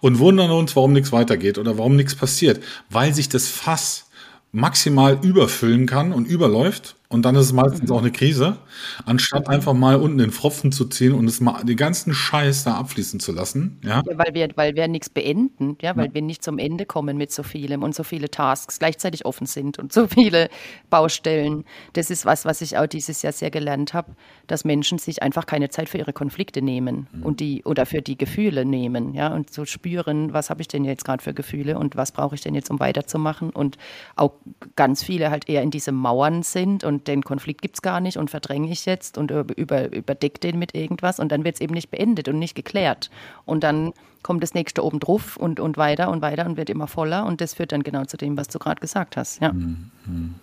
und 0.00 0.18
wundern 0.18 0.50
uns, 0.50 0.76
warum 0.76 0.92
nichts 0.92 1.12
weitergeht 1.12 1.56
oder 1.56 1.78
warum 1.78 1.96
nichts 1.96 2.14
passiert, 2.14 2.62
weil 2.90 3.14
sich 3.14 3.30
das 3.30 3.48
Fass 3.48 4.10
maximal 4.52 5.18
überfüllen 5.22 5.86
kann 5.86 6.12
und 6.12 6.26
überläuft 6.26 6.95
und 7.08 7.22
dann 7.22 7.36
ist 7.36 7.46
es 7.46 7.52
meistens 7.52 7.90
auch 7.90 8.00
eine 8.00 8.10
Krise, 8.10 8.56
anstatt 9.04 9.48
einfach 9.48 9.74
mal 9.74 9.96
unten 9.96 10.18
den 10.18 10.32
Pfropfen 10.32 10.72
zu 10.72 10.86
ziehen 10.86 11.12
und 11.12 11.26
es 11.26 11.40
mal 11.40 11.62
den 11.62 11.76
ganzen 11.76 12.12
Scheiß 12.12 12.64
da 12.64 12.74
abfließen 12.74 13.20
zu 13.20 13.32
lassen. 13.32 13.80
Ja, 13.84 14.02
ja 14.04 14.18
weil 14.18 14.34
wir, 14.34 14.48
weil 14.56 14.74
wir 14.74 14.88
nichts 14.88 15.08
beenden, 15.08 15.76
ja, 15.80 15.96
weil 15.96 16.06
ja. 16.06 16.14
wir 16.14 16.22
nicht 16.22 16.42
zum 16.42 16.58
Ende 16.58 16.84
kommen 16.84 17.16
mit 17.16 17.30
so 17.30 17.42
vielem 17.42 17.82
und 17.82 17.94
so 17.94 18.02
viele 18.02 18.30
Tasks 18.30 18.78
gleichzeitig 18.78 19.24
offen 19.24 19.46
sind 19.46 19.78
und 19.78 19.92
so 19.92 20.08
viele 20.08 20.48
Baustellen. 20.90 21.64
Das 21.92 22.10
ist 22.10 22.26
was, 22.26 22.44
was 22.44 22.60
ich 22.60 22.76
auch 22.76 22.86
dieses 22.86 23.22
Jahr 23.22 23.32
sehr 23.32 23.50
gelernt 23.50 23.94
habe, 23.94 24.12
dass 24.46 24.64
Menschen 24.64 24.98
sich 24.98 25.22
einfach 25.22 25.46
keine 25.46 25.68
Zeit 25.68 25.88
für 25.88 25.98
ihre 25.98 26.12
Konflikte 26.12 26.60
nehmen 26.62 27.06
mhm. 27.12 27.22
und 27.22 27.40
die 27.40 27.62
oder 27.64 27.86
für 27.86 28.02
die 28.02 28.18
Gefühle 28.18 28.64
nehmen, 28.64 29.14
ja, 29.14 29.32
und 29.32 29.52
so 29.52 29.64
spüren, 29.64 30.32
was 30.32 30.50
habe 30.50 30.60
ich 30.60 30.68
denn 30.68 30.84
jetzt 30.84 31.04
gerade 31.04 31.22
für 31.22 31.34
Gefühle 31.34 31.78
und 31.78 31.96
was 31.96 32.10
brauche 32.12 32.34
ich 32.34 32.40
denn 32.40 32.54
jetzt, 32.54 32.70
um 32.70 32.80
weiterzumachen 32.80 33.50
und 33.50 33.76
auch 34.16 34.32
ganz 34.74 35.02
viele 35.02 35.30
halt 35.30 35.48
eher 35.48 35.62
in 35.62 35.70
diese 35.70 35.92
Mauern 35.92 36.42
sind 36.42 36.82
und 36.82 36.95
und 36.96 37.08
den 37.08 37.22
Konflikt 37.22 37.60
gibt 37.60 37.76
es 37.76 37.82
gar 37.82 38.00
nicht 38.00 38.16
und 38.16 38.30
verdränge 38.30 38.70
ich 38.72 38.86
jetzt 38.86 39.18
und 39.18 39.30
über, 39.30 39.92
überdecke 39.92 40.40
den 40.40 40.58
mit 40.58 40.74
irgendwas 40.74 41.20
und 41.20 41.30
dann 41.30 41.44
wird 41.44 41.56
es 41.56 41.60
eben 41.60 41.74
nicht 41.74 41.90
beendet 41.90 42.28
und 42.28 42.38
nicht 42.38 42.54
geklärt. 42.54 43.10
Und 43.44 43.62
dann 43.62 43.92
kommt 44.22 44.42
das 44.42 44.54
nächste 44.54 44.82
oben 44.82 44.98
drauf 44.98 45.36
und, 45.36 45.60
und 45.60 45.76
weiter 45.76 46.10
und 46.10 46.22
weiter 46.22 46.46
und 46.46 46.56
wird 46.56 46.70
immer 46.70 46.86
voller 46.86 47.26
und 47.26 47.42
das 47.42 47.54
führt 47.54 47.72
dann 47.72 47.82
genau 47.82 48.06
zu 48.06 48.16
dem, 48.16 48.36
was 48.38 48.48
du 48.48 48.58
gerade 48.58 48.80
gesagt 48.80 49.16
hast. 49.16 49.42
Ja. 49.42 49.52
Mhm. 49.52 50.34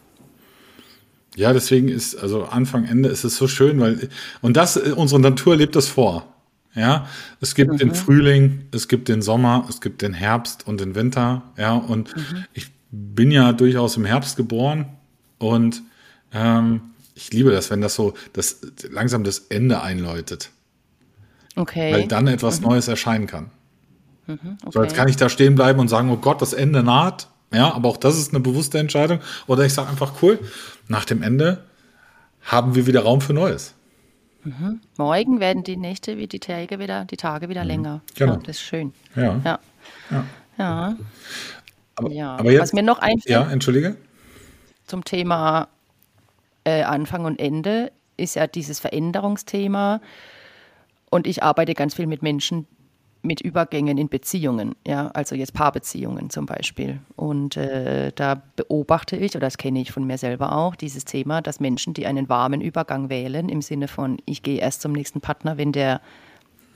Ja, 1.35 1.51
deswegen 1.51 1.89
ist, 1.89 2.15
also 2.15 2.43
Anfang, 2.43 2.85
Ende 2.85 3.09
ist 3.09 3.23
es 3.23 3.35
so 3.35 3.47
schön, 3.47 3.79
weil, 3.79 4.09
und 4.41 4.55
das, 4.55 4.77
unsere 4.77 5.19
Natur 5.19 5.55
lebt 5.55 5.75
das 5.75 5.87
vor. 5.87 6.27
Ja, 6.75 7.07
es 7.41 7.55
gibt 7.55 7.71
mhm. 7.73 7.77
den 7.77 7.95
Frühling, 7.95 8.65
es 8.71 8.87
gibt 8.87 9.07
den 9.07 9.23
Sommer, 9.23 9.65
es 9.69 9.81
gibt 9.81 10.03
den 10.03 10.13
Herbst 10.13 10.67
und 10.67 10.79
den 10.79 10.93
Winter. 10.93 11.41
Ja, 11.57 11.73
und 11.73 12.15
mhm. 12.15 12.45
ich 12.53 12.67
bin 12.91 13.31
ja 13.31 13.53
durchaus 13.53 13.97
im 13.97 14.05
Herbst 14.05 14.37
geboren 14.37 14.85
und 15.39 15.81
ähm, 16.33 16.81
ich 17.15 17.31
liebe 17.31 17.51
das, 17.51 17.69
wenn 17.69 17.81
das 17.81 17.95
so 17.95 18.13
das 18.33 18.59
langsam 18.89 19.23
das 19.23 19.39
Ende 19.49 19.81
einläutet. 19.81 20.49
Okay. 21.55 21.93
Weil 21.93 22.07
dann 22.07 22.27
etwas 22.27 22.59
mhm. 22.59 22.67
Neues 22.67 22.87
erscheinen 22.87 23.27
kann. 23.27 23.51
Mhm, 24.25 24.57
okay. 24.61 24.71
So, 24.71 24.83
jetzt 24.83 24.95
kann 24.95 25.07
ich 25.07 25.15
da 25.15 25.29
stehen 25.29 25.55
bleiben 25.55 25.79
und 25.79 25.87
sagen, 25.87 26.09
oh 26.09 26.17
Gott, 26.17 26.41
das 26.41 26.53
Ende 26.53 26.83
naht. 26.83 27.27
Ja, 27.51 27.71
aber 27.73 27.89
auch 27.89 27.97
das 27.97 28.17
ist 28.17 28.33
eine 28.33 28.39
bewusste 28.39 28.79
Entscheidung. 28.79 29.19
Oder 29.45 29.65
ich 29.65 29.73
sage 29.73 29.89
einfach, 29.89 30.13
cool, 30.23 30.39
nach 30.87 31.05
dem 31.05 31.21
Ende 31.21 31.63
haben 32.41 32.73
wir 32.73 32.87
wieder 32.87 33.01
Raum 33.01 33.21
für 33.21 33.33
Neues. 33.33 33.75
Mhm. 34.43 34.81
Morgen 34.97 35.39
werden 35.39 35.63
die 35.63 35.77
Nächte 35.77 36.17
wie 36.17 36.27
die 36.27 36.39
Tage 36.39 36.79
wieder, 36.79 37.05
die 37.05 37.17
Tage 37.17 37.49
wieder 37.49 37.61
mhm. 37.61 37.67
länger. 37.67 38.01
Genau. 38.15 38.33
Ja, 38.33 38.39
das 38.39 38.57
ist 38.57 38.61
schön. 38.61 38.93
Ja. 39.15 39.39
Ja. 39.43 39.59
ja. 40.09 40.25
ja. 40.57 40.95
Aber, 41.95 42.09
aber 42.39 42.51
jetzt, 42.51 42.61
Was 42.61 42.73
mir 42.73 42.83
noch 42.83 42.99
einfällt. 42.99 43.29
Ja, 43.29 43.49
entschuldige. 43.51 43.95
Zum 44.87 45.05
Thema 45.05 45.67
äh, 46.63 46.83
Anfang 46.83 47.25
und 47.25 47.39
Ende 47.39 47.91
ist 48.17 48.35
ja 48.35 48.47
dieses 48.47 48.79
Veränderungsthema. 48.79 50.01
Und 51.09 51.27
ich 51.27 51.43
arbeite 51.43 51.73
ganz 51.73 51.93
viel 51.93 52.07
mit 52.07 52.23
Menschen, 52.23 52.67
mit 53.21 53.39
Übergängen 53.39 53.97
in 53.97 54.09
Beziehungen, 54.09 54.75
ja, 54.85 55.07
also 55.13 55.33
jetzt 55.33 55.53
Paarbeziehungen 55.53 56.29
zum 56.29 56.45
Beispiel. 56.45 56.99
Und 57.15 57.55
äh, 57.55 58.11
da 58.13 58.41
beobachte 58.57 59.15
ich, 59.15 59.31
oder 59.35 59.47
das 59.47 59.57
kenne 59.57 59.79
ich 59.79 59.91
von 59.91 60.05
mir 60.05 60.17
selber 60.17 60.57
auch, 60.57 60.75
dieses 60.75 61.05
Thema, 61.05 61.41
dass 61.41 61.61
Menschen, 61.61 61.93
die 61.93 62.05
einen 62.05 62.27
warmen 62.27 62.59
Übergang 62.59 63.09
wählen, 63.09 63.47
im 63.47 63.61
Sinne 63.61 63.87
von, 63.87 64.17
ich 64.25 64.43
gehe 64.43 64.59
erst 64.59 64.81
zum 64.81 64.91
nächsten 64.91 65.21
Partner, 65.21 65.57
wenn 65.57 65.71
der, 65.71 66.01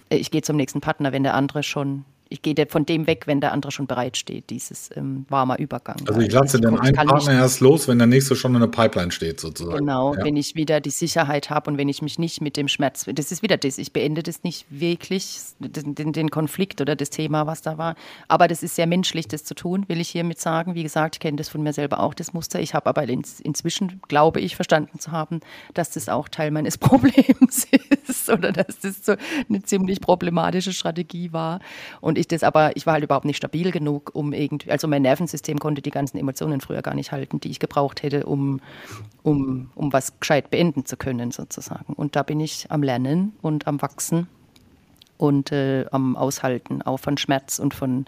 äh, 0.09 0.15
ich 0.15 0.31
gehe 0.31 0.41
zum 0.41 0.55
nächsten 0.55 0.79
Partner, 0.79 1.11
wenn 1.11 1.23
der 1.23 1.33
andere 1.33 1.63
schon 1.63 2.05
ich 2.29 2.41
gehe 2.41 2.55
von 2.67 2.85
dem 2.85 3.07
weg, 3.07 3.27
wenn 3.27 3.41
der 3.41 3.53
andere 3.53 3.71
schon 3.71 3.87
bereitsteht, 3.87 4.49
dieses 4.49 4.89
ähm, 4.95 5.25
warmer 5.29 5.59
Übergang. 5.59 5.97
Also 6.07 6.19
ich 6.19 6.31
lasse 6.31 6.59
den 6.59 6.77
einen 6.77 6.95
Partner 6.95 7.33
erst 7.33 7.61
los, 7.61 7.87
wenn 7.87 7.97
der 7.97 8.07
nächste 8.07 8.35
schon 8.35 8.53
in 8.55 8.61
der 8.61 8.67
Pipeline 8.67 9.11
steht, 9.11 9.39
sozusagen. 9.39 9.79
Genau, 9.79 10.15
ja. 10.15 10.23
wenn 10.23 10.35
ich 10.35 10.55
wieder 10.55 10.81
die 10.81 10.89
Sicherheit 10.89 11.49
habe 11.49 11.71
und 11.71 11.77
wenn 11.77 11.89
ich 11.89 12.01
mich 12.01 12.19
nicht 12.19 12.41
mit 12.41 12.57
dem 12.57 12.67
Schmerz, 12.67 13.05
das 13.05 13.31
ist 13.31 13.43
wieder 13.43 13.57
das, 13.57 13.77
ich 13.77 13.93
beende 13.93 14.23
das 14.23 14.43
nicht 14.43 14.65
wirklich, 14.69 15.37
den, 15.59 16.13
den, 16.13 16.29
Konflikt 16.29 16.81
oder 16.81 16.95
das 16.95 17.09
Thema, 17.09 17.47
was 17.47 17.61
da 17.61 17.77
war. 17.77 17.95
Aber 18.27 18.47
das 18.47 18.63
ist 18.63 18.75
sehr 18.75 18.87
menschlich, 18.87 19.27
das 19.27 19.43
zu 19.43 19.55
tun, 19.55 19.85
will 19.87 20.01
ich 20.01 20.09
hiermit 20.09 20.39
sagen. 20.39 20.75
Wie 20.75 20.83
gesagt, 20.83 21.15
ich 21.15 21.19
kenne 21.19 21.37
das 21.37 21.49
von 21.49 21.63
mir 21.63 21.73
selber 21.73 21.99
auch, 21.99 22.13
das 22.13 22.33
Muster. 22.33 22.59
Ich 22.59 22.73
habe 22.73 22.87
aber 22.87 23.03
in, 23.03 23.23
inzwischen, 23.43 24.01
glaube 24.07 24.41
ich, 24.41 24.55
verstanden 24.55 24.99
zu 24.99 25.11
haben, 25.11 25.39
dass 25.73 25.91
das 25.91 26.09
auch 26.09 26.27
Teil 26.27 26.51
meines 26.51 26.77
Problems 26.87 27.67
ist 28.07 28.29
oder 28.29 28.51
dass 28.51 28.79
das 28.79 29.05
so 29.05 29.15
eine 29.49 29.61
ziemlich 29.63 30.01
problematische 30.01 30.73
Strategie 30.73 31.31
war. 31.31 31.59
Und 32.01 32.16
ich 32.17 32.27
das 32.27 32.43
aber, 32.43 32.75
ich 32.75 32.85
war 32.85 32.93
halt 32.93 33.03
überhaupt 33.03 33.25
nicht 33.25 33.37
stabil 33.37 33.71
genug, 33.71 34.11
um 34.13 34.33
irgendwie, 34.33 34.71
also 34.71 34.87
mein 34.87 35.01
Nervensystem 35.01 35.59
konnte 35.59 35.81
die 35.81 35.91
ganzen 35.91 36.17
Emotionen 36.17 36.61
früher 36.61 36.81
gar 36.81 36.93
nicht 36.93 37.11
halten, 37.11 37.39
die 37.39 37.49
ich 37.49 37.59
gebraucht 37.59 38.03
hätte, 38.03 38.25
um, 38.25 38.59
um, 39.23 39.69
um 39.75 39.93
was 39.93 40.19
gescheit 40.19 40.49
beenden 40.49 40.85
zu 40.85 40.97
können, 40.97 41.31
sozusagen. 41.31 41.93
Und 41.93 42.15
da 42.15 42.23
bin 42.23 42.39
ich 42.39 42.71
am 42.71 42.83
Lernen 42.83 43.33
und 43.41 43.67
am 43.67 43.81
Wachsen 43.81 44.27
und 45.17 45.51
äh, 45.51 45.85
am 45.91 46.15
Aushalten, 46.15 46.81
auch 46.81 46.97
von 46.97 47.17
Schmerz 47.17 47.59
und 47.59 47.73
von, 47.73 48.05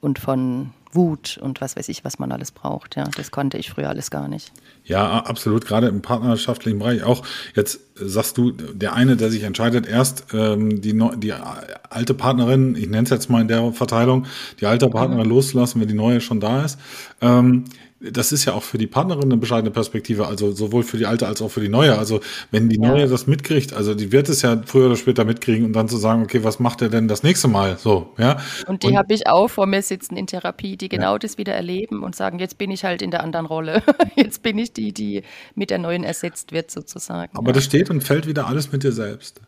und 0.00 0.18
von 0.18 0.70
Wut 0.92 1.38
und 1.40 1.60
was 1.60 1.76
weiß 1.76 1.88
ich, 1.88 2.04
was 2.04 2.18
man 2.18 2.32
alles 2.32 2.50
braucht. 2.50 2.96
Ja, 2.96 3.04
das 3.16 3.30
konnte 3.30 3.58
ich 3.58 3.70
früher 3.70 3.88
alles 3.88 4.10
gar 4.10 4.28
nicht. 4.28 4.52
Ja, 4.84 5.20
absolut. 5.24 5.66
Gerade 5.66 5.88
im 5.88 6.02
partnerschaftlichen 6.02 6.78
Bereich 6.78 7.02
auch. 7.02 7.24
Jetzt 7.54 7.80
sagst 7.94 8.38
du, 8.38 8.52
der 8.52 8.94
eine, 8.94 9.16
der 9.16 9.30
sich 9.30 9.42
entscheidet, 9.42 9.86
erst 9.86 10.26
ähm, 10.32 10.80
die, 10.80 10.98
die 11.16 11.32
alte 11.32 12.14
Partnerin, 12.14 12.74
ich 12.76 12.88
nenne 12.88 13.04
es 13.04 13.10
jetzt 13.10 13.28
mal 13.28 13.40
in 13.40 13.48
der 13.48 13.72
Verteilung, 13.72 14.26
die 14.60 14.66
alte 14.66 14.88
Partnerin 14.88 15.24
mhm. 15.24 15.30
loszulassen, 15.30 15.80
wenn 15.80 15.88
die 15.88 15.94
neue 15.94 16.20
schon 16.20 16.40
da 16.40 16.64
ist. 16.64 16.78
Ähm, 17.20 17.64
das 18.00 18.30
ist 18.30 18.44
ja 18.44 18.54
auch 18.54 18.62
für 18.62 18.78
die 18.78 18.86
Partnerin 18.86 19.24
eine 19.24 19.36
bescheidene 19.36 19.72
Perspektive, 19.72 20.26
also 20.28 20.52
sowohl 20.52 20.84
für 20.84 20.98
die 20.98 21.06
alte 21.06 21.26
als 21.26 21.42
auch 21.42 21.48
für 21.48 21.60
die 21.60 21.68
neue. 21.68 21.98
Also 21.98 22.20
wenn 22.50 22.68
die 22.68 22.78
neue 22.78 23.08
das 23.08 23.26
mitkriegt, 23.26 23.72
also 23.72 23.94
die 23.94 24.12
wird 24.12 24.28
es 24.28 24.42
ja 24.42 24.62
früher 24.64 24.86
oder 24.86 24.96
später 24.96 25.24
mitkriegen 25.24 25.64
und 25.66 25.72
dann 25.72 25.88
zu 25.88 25.96
sagen, 25.96 26.22
okay, 26.22 26.44
was 26.44 26.60
macht 26.60 26.80
er 26.80 26.90
denn 26.90 27.08
das 27.08 27.24
nächste 27.24 27.48
Mal? 27.48 27.76
So, 27.76 28.12
ja. 28.16 28.38
Und 28.66 28.84
die 28.84 28.96
habe 28.96 29.12
ich 29.12 29.26
auch 29.26 29.48
vor 29.48 29.66
mir 29.66 29.82
sitzen 29.82 30.16
in 30.16 30.28
Therapie, 30.28 30.76
die 30.78 30.88
genau 30.88 31.12
ja. 31.12 31.18
das 31.18 31.38
wieder 31.38 31.54
erleben 31.54 32.02
und 32.02 32.16
sagen, 32.16 32.38
jetzt 32.38 32.58
bin 32.58 32.70
ich 32.70 32.84
halt 32.84 33.02
in 33.02 33.10
der 33.10 33.22
anderen 33.22 33.46
Rolle. 33.46 33.82
jetzt 34.16 34.42
bin 34.42 34.58
ich 34.58 34.72
die, 34.72 34.92
die 34.92 35.22
mit 35.54 35.70
der 35.70 35.78
neuen 35.78 36.04
ersetzt 36.04 36.52
wird 36.52 36.70
sozusagen. 36.70 37.36
Aber 37.36 37.48
ja. 37.48 37.52
das 37.52 37.64
steht 37.64 37.90
und 37.90 38.02
fällt 38.02 38.26
wieder 38.26 38.46
alles 38.46 38.72
mit 38.72 38.82
dir 38.82 38.92
selbst. 38.92 39.40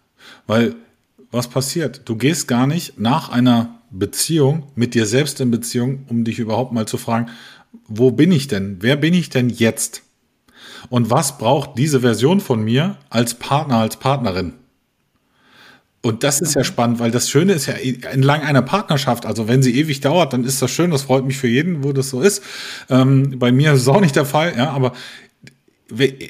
Weil 0.47 0.75
was 1.31 1.49
passiert? 1.49 2.03
Du 2.07 2.17
gehst 2.17 2.49
gar 2.49 2.67
nicht 2.67 2.99
nach 2.99 3.29
einer 3.29 3.81
Beziehung 3.91 4.65
mit 4.75 4.95
dir 4.95 5.07
selbst 5.07 5.41
in 5.41 5.51
Beziehung, 5.51 6.05
um 6.09 6.25
dich 6.25 6.39
überhaupt 6.39 6.73
mal 6.73 6.87
zu 6.87 6.99
fragen, 6.99 7.31
wo 7.87 8.11
bin 8.11 8.33
ich 8.33 8.49
denn? 8.49 8.79
Wer 8.81 8.97
bin 8.97 9.15
ich 9.15 9.31
denn 9.31 9.49
jetzt? 9.49 10.03
Und 10.89 11.11
was 11.11 11.39
braucht 11.39 11.79
diese 11.79 12.01
Version 12.01 12.41
von 12.41 12.63
mir 12.63 12.97
als 13.11 13.35
Partner, 13.35 13.77
als 13.77 13.97
Partnerin? 13.97 14.55
Und 16.03 16.25
das 16.25 16.41
ist 16.41 16.55
ja 16.55 16.65
spannend, 16.65 16.99
weil 16.99 17.11
das 17.11 17.29
Schöne 17.29 17.53
ist 17.53 17.67
ja 17.67 17.75
entlang 17.75 18.41
einer 18.41 18.63
Partnerschaft, 18.63 19.27
also 19.27 19.49
wenn 19.49 19.63
sie 19.63 19.79
ewig 19.79 20.01
dauert, 20.01 20.33
dann 20.33 20.45
ist 20.45 20.63
das 20.63 20.71
schön, 20.71 20.91
das 20.91 21.03
freut 21.03 21.27
mich 21.27 21.37
für 21.37 21.49
jeden, 21.49 21.85
wo 21.85 21.93
das 21.93 22.09
so 22.09 22.23
ist. 22.23 22.43
Ähm, 22.89 23.39
bei 23.39 23.53
mir 23.53 23.75
ist 23.75 23.83
es 23.83 23.89
auch 23.89 24.01
nicht 24.01 24.17
der 24.17 24.25
Fall, 24.25 24.55
ja, 24.57 24.71
aber 24.71 24.93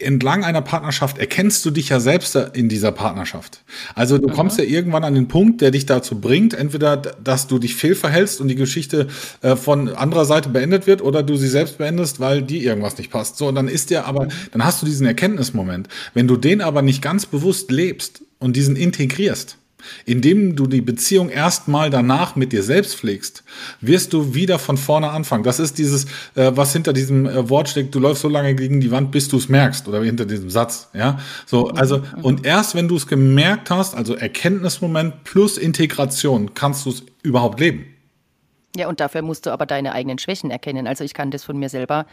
entlang 0.00 0.44
einer 0.44 0.62
Partnerschaft 0.62 1.18
erkennst 1.18 1.64
du 1.64 1.70
dich 1.70 1.90
ja 1.90 2.00
selbst 2.00 2.34
in 2.34 2.68
dieser 2.68 2.92
Partnerschaft. 2.92 3.62
Also 3.94 4.18
du 4.18 4.28
kommst 4.28 4.58
ja 4.58 4.64
irgendwann 4.64 5.04
an 5.04 5.14
den 5.14 5.28
Punkt, 5.28 5.60
der 5.60 5.70
dich 5.70 5.86
dazu 5.86 6.20
bringt, 6.20 6.54
entweder, 6.54 6.96
dass 6.96 7.46
du 7.46 7.58
dich 7.58 7.74
fehlverhältst 7.76 8.40
und 8.40 8.48
die 8.48 8.54
Geschichte 8.54 9.08
äh, 9.42 9.56
von 9.56 9.88
anderer 9.90 10.24
Seite 10.24 10.48
beendet 10.48 10.86
wird 10.86 11.02
oder 11.02 11.22
du 11.22 11.36
sie 11.36 11.48
selbst 11.48 11.78
beendest, 11.78 12.20
weil 12.20 12.42
dir 12.42 12.62
irgendwas 12.62 12.96
nicht 12.98 13.10
passt. 13.10 13.36
So, 13.36 13.48
und 13.48 13.54
dann 13.54 13.68
ist 13.68 13.90
dir 13.90 14.06
aber, 14.06 14.28
dann 14.52 14.64
hast 14.64 14.80
du 14.82 14.86
diesen 14.86 15.06
Erkenntnismoment. 15.06 15.88
Wenn 16.14 16.26
du 16.26 16.36
den 16.36 16.60
aber 16.60 16.82
nicht 16.82 17.02
ganz 17.02 17.26
bewusst 17.26 17.70
lebst 17.70 18.22
und 18.38 18.56
diesen 18.56 18.76
integrierst, 18.76 19.58
indem 20.04 20.56
du 20.56 20.66
die 20.66 20.80
Beziehung 20.80 21.30
erstmal 21.30 21.90
danach 21.90 22.36
mit 22.36 22.52
dir 22.52 22.62
selbst 22.62 22.96
pflegst, 22.96 23.44
wirst 23.80 24.12
du 24.12 24.34
wieder 24.34 24.58
von 24.58 24.76
vorne 24.76 25.10
anfangen. 25.10 25.44
Das 25.44 25.60
ist 25.60 25.78
dieses, 25.78 26.04
äh, 26.34 26.52
was 26.54 26.72
hinter 26.72 26.92
diesem 26.92 27.26
äh, 27.26 27.48
Wort 27.48 27.68
steckt, 27.68 27.94
du 27.94 28.00
läufst 28.00 28.22
so 28.22 28.28
lange 28.28 28.54
gegen 28.54 28.80
die 28.80 28.90
Wand, 28.90 29.10
bis 29.10 29.28
du 29.28 29.36
es 29.36 29.48
merkst, 29.48 29.88
oder 29.88 30.02
hinter 30.02 30.26
diesem 30.26 30.50
Satz, 30.50 30.88
ja. 30.94 31.18
So, 31.46 31.68
also, 31.68 32.02
und 32.22 32.46
erst 32.46 32.74
wenn 32.74 32.88
du 32.88 32.96
es 32.96 33.06
gemerkt 33.06 33.70
hast, 33.70 33.94
also 33.94 34.14
Erkenntnismoment 34.14 35.24
plus 35.24 35.58
Integration, 35.58 36.54
kannst 36.54 36.86
du 36.86 36.90
es 36.90 37.04
überhaupt 37.22 37.60
leben. 37.60 37.84
Ja, 38.76 38.88
und 38.88 39.00
dafür 39.00 39.22
musst 39.22 39.46
du 39.46 39.50
aber 39.50 39.66
deine 39.66 39.92
eigenen 39.92 40.18
Schwächen 40.18 40.50
erkennen. 40.50 40.86
Also 40.86 41.02
ich 41.02 41.12
kann 41.12 41.32
das 41.32 41.42
von 41.42 41.58
mir 41.58 41.68
selber 41.68 42.06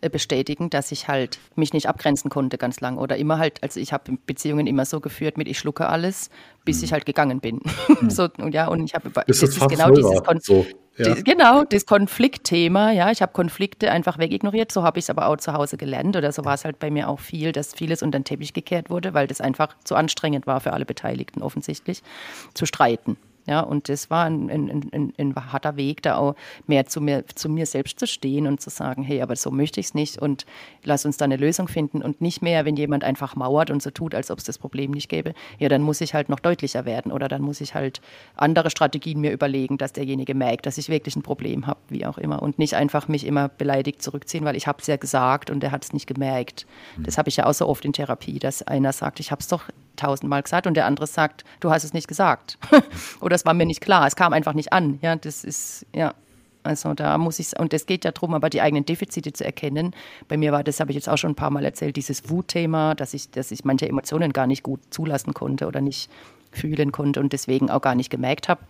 äh, 0.00 0.08
bestätigen, 0.08 0.70
dass 0.70 0.92
ich 0.92 1.08
halt 1.08 1.40
mich 1.56 1.72
nicht 1.72 1.88
abgrenzen 1.88 2.30
konnte 2.30 2.56
ganz 2.56 2.80
lang 2.80 2.98
oder 2.98 3.16
immer 3.16 3.38
halt, 3.38 3.60
also 3.64 3.80
ich 3.80 3.92
habe 3.92 4.16
Beziehungen 4.24 4.68
immer 4.68 4.84
so 4.84 5.00
geführt 5.00 5.36
mit 5.36 5.48
ich 5.48 5.58
schlucke 5.58 5.88
alles, 5.88 6.30
bis 6.64 6.78
mhm. 6.78 6.84
ich 6.84 6.92
halt 6.92 7.04
gegangen 7.04 7.40
bin. 7.40 7.60
Mhm. 8.00 8.10
so, 8.10 8.28
ja, 8.50 8.68
und 8.68 8.84
ich 8.84 8.94
habe 8.94 9.10
das, 9.10 9.24
das 9.26 9.42
ist 9.42 9.68
genau 9.68 9.90
dieses 9.90 10.22
Kon 10.22 10.38
so, 10.40 10.64
ja. 10.96 11.14
genau 11.14 11.64
das 11.64 11.84
Konfliktthema. 11.84 12.92
Ja, 12.92 13.10
ich 13.10 13.20
habe 13.20 13.32
Konflikte 13.32 13.90
einfach 13.90 14.18
wegignoriert. 14.18 14.70
So 14.70 14.84
habe 14.84 15.00
ich 15.00 15.06
es 15.06 15.10
aber 15.10 15.26
auch 15.26 15.38
zu 15.38 15.52
Hause 15.52 15.76
gelernt 15.76 16.16
oder 16.16 16.30
so 16.30 16.44
war 16.44 16.54
es 16.54 16.64
halt 16.64 16.78
bei 16.78 16.92
mir 16.92 17.08
auch 17.08 17.18
viel, 17.18 17.50
dass 17.50 17.74
vieles 17.74 18.02
unter 18.02 18.20
den 18.20 18.24
Teppich 18.24 18.52
gekehrt 18.52 18.88
wurde, 18.88 19.14
weil 19.14 19.26
das 19.26 19.40
einfach 19.40 19.74
zu 19.82 19.96
anstrengend 19.96 20.46
war 20.46 20.60
für 20.60 20.72
alle 20.72 20.84
Beteiligten 20.84 21.42
offensichtlich 21.42 22.02
zu 22.54 22.66
streiten. 22.66 23.16
Ja, 23.46 23.60
und 23.60 23.90
das 23.90 24.08
war 24.08 24.24
ein, 24.24 24.48
ein, 24.48 24.90
ein, 24.92 25.12
ein, 25.18 25.34
harter 25.52 25.76
Weg, 25.76 26.00
da 26.02 26.16
auch 26.16 26.34
mehr 26.66 26.86
zu 26.86 27.02
mir, 27.02 27.26
zu 27.34 27.50
mir 27.50 27.66
selbst 27.66 27.98
zu 27.98 28.06
stehen 28.06 28.46
und 28.46 28.60
zu 28.60 28.70
sagen, 28.70 29.02
hey, 29.02 29.20
aber 29.20 29.36
so 29.36 29.50
möchte 29.50 29.80
ich 29.80 29.86
es 29.86 29.94
nicht 29.94 30.18
und 30.18 30.46
lass 30.82 31.04
uns 31.04 31.18
da 31.18 31.26
eine 31.26 31.36
Lösung 31.36 31.68
finden 31.68 32.02
und 32.02 32.22
nicht 32.22 32.40
mehr, 32.40 32.64
wenn 32.64 32.76
jemand 32.76 33.04
einfach 33.04 33.36
mauert 33.36 33.70
und 33.70 33.82
so 33.82 33.90
tut, 33.90 34.14
als 34.14 34.30
ob 34.30 34.38
es 34.38 34.44
das 34.44 34.56
Problem 34.56 34.92
nicht 34.92 35.10
gäbe, 35.10 35.34
ja, 35.58 35.68
dann 35.68 35.82
muss 35.82 36.00
ich 36.00 36.14
halt 36.14 36.30
noch 36.30 36.40
deutlicher 36.40 36.86
werden 36.86 37.12
oder 37.12 37.28
dann 37.28 37.42
muss 37.42 37.60
ich 37.60 37.74
halt 37.74 38.00
andere 38.34 38.70
Strategien 38.70 39.20
mir 39.20 39.32
überlegen, 39.32 39.76
dass 39.76 39.92
derjenige 39.92 40.34
merkt, 40.34 40.64
dass 40.64 40.78
ich 40.78 40.88
wirklich 40.88 41.14
ein 41.14 41.22
Problem 41.22 41.66
habe, 41.66 41.80
wie 41.88 42.06
auch 42.06 42.16
immer 42.16 42.42
und 42.42 42.58
nicht 42.58 42.74
einfach 42.74 43.08
mich 43.08 43.26
immer 43.26 43.48
beleidigt 43.48 44.00
zurückziehen, 44.00 44.46
weil 44.46 44.56
ich 44.56 44.66
habe 44.66 44.78
es 44.80 44.86
ja 44.86 44.96
gesagt 44.96 45.50
und 45.50 45.62
er 45.62 45.70
hat 45.70 45.84
es 45.84 45.92
nicht 45.92 46.06
gemerkt. 46.06 46.66
Das 46.98 47.18
habe 47.18 47.28
ich 47.28 47.36
ja 47.36 47.44
auch 47.44 47.54
so 47.54 47.68
oft 47.68 47.84
in 47.84 47.92
Therapie, 47.92 48.38
dass 48.38 48.62
einer 48.62 48.92
sagt, 48.94 49.20
ich 49.20 49.30
habe 49.30 49.40
es 49.40 49.48
doch 49.48 49.64
tausendmal 49.96 50.42
gesagt 50.42 50.66
und 50.66 50.74
der 50.74 50.86
andere 50.86 51.06
sagt, 51.06 51.44
du 51.60 51.70
hast 51.70 51.84
es 51.84 51.92
nicht 51.92 52.08
gesagt. 52.08 52.58
Oder 53.20 53.33
es 53.34 53.44
war 53.44 53.54
mir 53.54 53.66
nicht 53.66 53.80
klar, 53.80 54.06
es 54.06 54.16
kam 54.16 54.32
einfach 54.32 54.54
nicht 54.54 54.72
an. 54.72 54.98
Ja, 55.02 55.16
das 55.16 55.44
ist, 55.44 55.86
ja. 55.94 56.14
Also 56.62 56.94
da 56.94 57.18
muss 57.18 57.38
ich, 57.38 57.58
und 57.58 57.74
es 57.74 57.84
geht 57.84 58.06
ja 58.06 58.12
darum, 58.12 58.32
aber 58.32 58.48
die 58.48 58.62
eigenen 58.62 58.86
Defizite 58.86 59.34
zu 59.34 59.44
erkennen. 59.44 59.94
Bei 60.28 60.38
mir 60.38 60.50
war 60.50 60.64
das, 60.64 60.80
habe 60.80 60.92
ich 60.92 60.94
jetzt 60.94 61.10
auch 61.10 61.18
schon 61.18 61.32
ein 61.32 61.34
paar 61.34 61.50
Mal 61.50 61.62
erzählt, 61.62 61.94
dieses 61.96 62.30
Wutthema, 62.30 62.94
dass 62.94 63.12
ich, 63.12 63.30
dass 63.30 63.50
ich 63.50 63.66
manche 63.66 63.86
Emotionen 63.86 64.32
gar 64.32 64.46
nicht 64.46 64.62
gut 64.62 64.80
zulassen 64.88 65.34
konnte 65.34 65.66
oder 65.66 65.82
nicht 65.82 66.10
fühlen 66.52 66.90
konnte 66.90 67.20
und 67.20 67.34
deswegen 67.34 67.68
auch 67.68 67.82
gar 67.82 67.94
nicht 67.94 68.08
gemerkt 68.08 68.48
habe, 68.48 68.62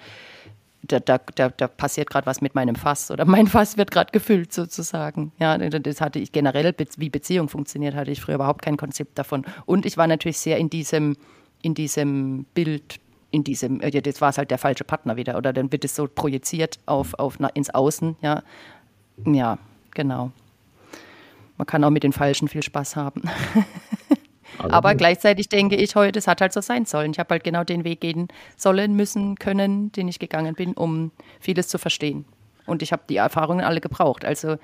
da, 0.86 1.00
da, 1.00 1.18
da, 1.34 1.48
da 1.48 1.68
passiert 1.68 2.10
gerade 2.10 2.26
was 2.26 2.40
mit 2.40 2.54
meinem 2.54 2.74
Fass 2.74 3.10
oder 3.10 3.24
mein 3.26 3.46
Fass 3.46 3.76
wird 3.76 3.90
gerade 3.90 4.10
gefüllt 4.12 4.52
sozusagen. 4.52 5.32
Ja, 5.38 5.56
das 5.56 6.00
hatte 6.00 6.18
ich 6.18 6.32
generell, 6.32 6.74
wie 6.96 7.10
Beziehung 7.10 7.48
funktioniert, 7.48 7.94
hatte 7.94 8.10
ich 8.10 8.20
früher 8.20 8.36
überhaupt 8.36 8.62
kein 8.62 8.76
Konzept 8.76 9.18
davon. 9.18 9.44
Und 9.66 9.86
ich 9.86 9.96
war 9.96 10.06
natürlich 10.06 10.38
sehr 10.38 10.58
in 10.58 10.70
diesem, 10.70 11.16
in 11.62 11.74
diesem 11.74 12.44
Bild, 12.54 13.00
in 13.34 13.42
diesem, 13.42 13.80
ja, 13.80 14.00
das 14.00 14.20
war 14.20 14.30
es 14.30 14.38
halt 14.38 14.52
der 14.52 14.58
falsche 14.58 14.84
Partner 14.84 15.16
wieder 15.16 15.36
oder 15.36 15.52
dann 15.52 15.72
wird 15.72 15.84
es 15.84 15.96
so 15.96 16.06
projiziert 16.06 16.78
auf, 16.86 17.14
auf 17.14 17.38
ins 17.54 17.68
Außen, 17.70 18.16
ja. 18.22 18.42
Ja, 19.26 19.58
genau. 19.92 20.30
Man 21.56 21.66
kann 21.66 21.82
auch 21.84 21.90
mit 21.90 22.04
den 22.04 22.12
Falschen 22.12 22.48
viel 22.48 22.62
Spaß 22.62 22.96
haben. 22.96 23.22
Aber 24.58 24.94
gleichzeitig 24.94 25.48
denke 25.48 25.74
ich 25.76 25.96
heute, 25.96 26.18
es 26.18 26.28
hat 26.28 26.40
halt 26.40 26.52
so 26.52 26.60
sein 26.60 26.86
sollen. 26.86 27.10
Ich 27.10 27.18
habe 27.18 27.30
halt 27.30 27.44
genau 27.44 27.64
den 27.64 27.82
Weg 27.84 28.00
gehen 28.00 28.28
sollen, 28.56 28.94
müssen, 28.94 29.34
können, 29.36 29.90
den 29.92 30.06
ich 30.06 30.20
gegangen 30.20 30.54
bin, 30.54 30.74
um 30.74 31.10
vieles 31.40 31.66
zu 31.68 31.78
verstehen. 31.78 32.24
Und 32.66 32.82
ich 32.82 32.92
habe 32.92 33.02
die 33.08 33.16
Erfahrungen 33.16 33.64
alle 33.64 33.80
gebraucht. 33.80 34.24
Also 34.24 34.56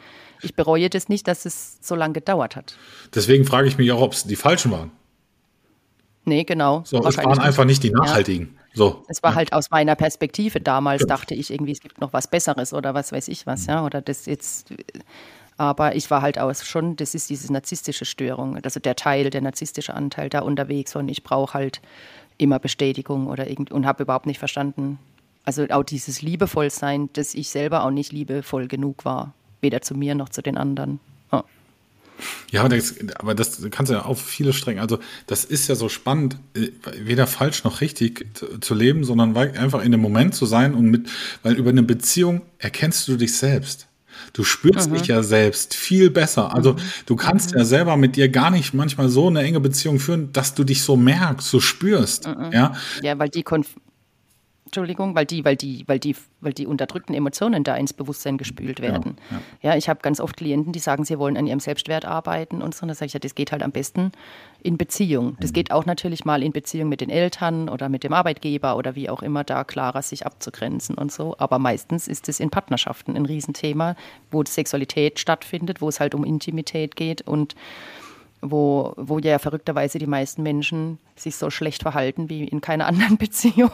ich 0.43 0.55
bereue 0.55 0.89
das 0.89 1.09
nicht, 1.09 1.27
dass 1.27 1.45
es 1.45 1.79
so 1.81 1.97
lange 1.97 2.15
gedauert 2.15 2.57
hat. 2.57 2.77
Deswegen 3.15 3.45
frage 3.45 3.69
ich 3.69 3.79
mich 3.79 3.91
auch, 3.93 4.01
ob 4.01 4.13
es 4.13 4.25
die 4.25 4.37
falschen 4.37 4.71
waren. 4.71 4.93
Nee, 6.25 6.45
genau. 6.45 6.83
So, 6.85 7.05
es 7.07 7.17
waren 7.17 7.39
einfach 7.39 7.65
nicht 7.65 7.83
die 7.83 7.91
nachhaltigen. 7.91 8.55
Ja. 8.55 8.61
So. 8.75 9.05
Es 9.09 9.23
war 9.23 9.31
ja. 9.31 9.37
halt 9.37 9.53
aus 9.53 9.71
meiner 9.71 9.97
Perspektive 9.97 10.61
damals, 10.61 11.03
ja. 11.03 11.07
dachte 11.07 11.35
ich 11.35 11.51
irgendwie, 11.51 11.73
es 11.73 11.81
gibt 11.81 12.01
noch 12.01 12.13
was 12.13 12.29
Besseres 12.29 12.73
oder 12.73 12.95
was 12.95 13.11
weiß 13.11 13.29
ich 13.29 13.47
was, 13.47 13.67
ja. 13.67 13.85
Oder 13.85 14.01
das 14.01 14.27
jetzt 14.27 14.73
aber 15.61 15.95
ich 15.95 16.11
war 16.11 16.23
halt 16.23 16.39
auch 16.39 16.55
schon, 16.55 16.97
das 16.97 17.15
ist 17.15 17.29
diese 17.29 17.53
narzisstische 17.53 18.07
Störung, 18.07 18.57
also 18.65 18.81
der 18.81 18.97
Teil, 18.97 19.29
der 19.29 19.43
narzisstische 19.43 19.93
Anteil 19.93 20.31
da 20.31 20.41
unterwegs 20.41 20.97
und 20.97 21.11
ich 21.11 21.23
brauche 21.23 21.53
halt 21.53 21.83
immer 22.39 22.59
Bestätigung 22.59 23.27
oder 23.27 23.47
irgend 23.47 23.71
und 23.71 23.85
habe 23.85 24.05
überhaupt 24.05 24.25
nicht 24.25 24.39
verstanden, 24.39 24.99
also 25.45 25.67
auch 25.69 25.83
dieses 25.83 26.23
Liebevollsein, 26.23 27.11
dass 27.13 27.35
ich 27.35 27.51
selber 27.51 27.85
auch 27.85 27.91
nicht 27.91 28.11
liebevoll 28.11 28.69
genug 28.69 29.05
war, 29.05 29.35
weder 29.61 29.83
zu 29.83 29.95
mir 29.95 30.15
noch 30.15 30.31
zu 30.31 30.41
den 30.41 30.57
anderen. 30.57 30.99
Ja. 32.51 32.61
Ja, 32.63 32.69
das, 32.69 32.95
aber 33.17 33.35
das 33.35 33.59
kannst 33.71 33.91
du 33.91 33.95
ja 33.95 34.03
auf 34.03 34.21
viele 34.21 34.53
Stränge. 34.53 34.83
Also, 34.83 34.99
das 35.27 35.45
ist 35.45 35.69
ja 35.69 35.75
so 35.75 35.89
spannend, 35.89 36.37
äh, 36.55 36.69
weder 36.99 37.27
falsch 37.27 37.65
noch 37.65 37.81
richtig 37.81 38.27
zu 38.61 38.75
leben, 38.75 39.05
sondern 39.05 39.37
einfach 39.37 39.83
in 39.83 39.93
dem 39.93 40.01
Moment 40.01 40.35
zu 40.35 40.45
sein 40.45 40.75
und 40.75 40.87
mit, 40.87 41.09
weil 41.43 41.55
über 41.55 41.71
eine 41.71 41.83
Beziehung 41.83 42.43
erkennst 42.59 43.09
du 43.09 43.17
dich 43.17 43.35
selbst. 43.35 43.87
Du 44.33 44.45
spürst 44.45 44.91
mhm. 44.91 44.95
dich 44.95 45.07
ja 45.07 45.23
selbst 45.23 45.75
viel 45.75 46.11
besser. 46.11 46.55
Also 46.55 46.75
mhm. 46.75 46.79
du 47.07 47.17
kannst 47.17 47.53
mhm. 47.53 47.59
ja 47.59 47.65
selber 47.65 47.97
mit 47.97 48.17
dir 48.17 48.29
gar 48.29 48.51
nicht 48.51 48.75
manchmal 48.75 49.09
so 49.09 49.29
eine 49.29 49.43
enge 49.43 49.61
Beziehung 49.61 49.99
führen, 49.99 50.33
dass 50.33 50.55
du 50.55 50.65
dich 50.65 50.83
so 50.83 50.97
merkst, 50.97 51.49
so 51.49 51.61
spürst. 51.61 52.27
Mhm. 52.27 52.53
Ja? 52.53 52.75
ja, 53.03 53.19
weil 53.19 53.31
die 53.31 53.43
Konf 53.43 53.69
Entschuldigung, 54.71 55.17
weil 55.17 55.27
die, 55.27 55.45
weil 55.45 55.57
die, 55.57 55.83
weil 55.89 55.99
die, 55.99 56.15
weil 56.41 56.53
die 56.53 56.65
unterdrückten 56.65 57.13
Emotionen 57.13 57.65
da 57.65 57.75
ins 57.75 57.93
Bewusstsein 57.93 58.39
gespült 58.39 58.81
werden. 58.81 59.17
Ja, 59.31 59.37
ja. 59.37 59.71
ja 59.71 59.77
ich 59.77 59.89
habe 59.89 59.99
ganz 60.01 60.21
oft 60.21 60.37
Klienten, 60.37 60.73
die 60.73 60.79
sagen, 60.79 61.05
sie 61.05 61.19
wollen 61.19 61.37
an 61.37 61.49
ihrem 61.49 61.59
Selbstwert 61.59 62.05
arbeiten 62.05 62.63
und 62.63 62.73
so. 62.73 62.83
Und 62.83 62.89
da 62.89 62.95
sage 62.95 63.09
ich 63.09 63.13
ja, 63.15 63.19
das 63.19 63.35
geht 63.35 63.51
halt 63.51 63.65
am 63.65 63.73
besten 63.73 64.13
in 64.63 64.79
Beziehung. 64.79 65.37
Das 65.41 65.51
mhm. 65.51 65.55
geht 65.55 65.73
auch 65.73 65.87
natürlich 65.87 66.25
mal 66.25 66.41
in 66.45 66.53
Beziehung 66.53 66.89
mit 66.89 67.01
den 67.01 67.11
Eltern 67.11 67.69
oder 67.69 67.89
mit 67.89 68.05
dem 68.05 68.13
Arbeitgeber 68.13 68.77
oder 68.77 68.95
wie 68.95 69.11
auch 69.11 69.23
immer 69.23 69.43
da 69.43 69.65
klarer 69.65 70.03
sich 70.03 70.25
abzugrenzen 70.25 70.95
und 70.95 71.11
so. 71.11 71.35
Aber 71.39 71.59
meistens 71.59 72.07
ist 72.07 72.29
es 72.29 72.39
in 72.39 72.51
Partnerschaften 72.51 73.17
ein 73.17 73.27
Riesenthema, 73.27 73.97
wo 74.31 74.45
Sexualität 74.45 75.19
stattfindet, 75.19 75.81
wo 75.81 75.89
es 75.89 75.99
halt 75.99 76.15
um 76.15 76.23
Intimität 76.23 76.95
geht 76.95 77.23
und 77.23 77.57
wo, 78.43 78.95
wo 78.97 79.19
ja 79.19 79.39
verrückterweise 79.39 79.99
die 79.99 80.07
meisten 80.07 80.43
Menschen 80.43 80.99
sich 81.17 81.37
so 81.37 81.51
schlecht 81.51 81.83
verhalten 81.83 82.29
wie 82.29 82.45
in 82.45 82.61
keiner 82.61 82.87
anderen 82.89 83.19
Beziehung. 83.19 83.71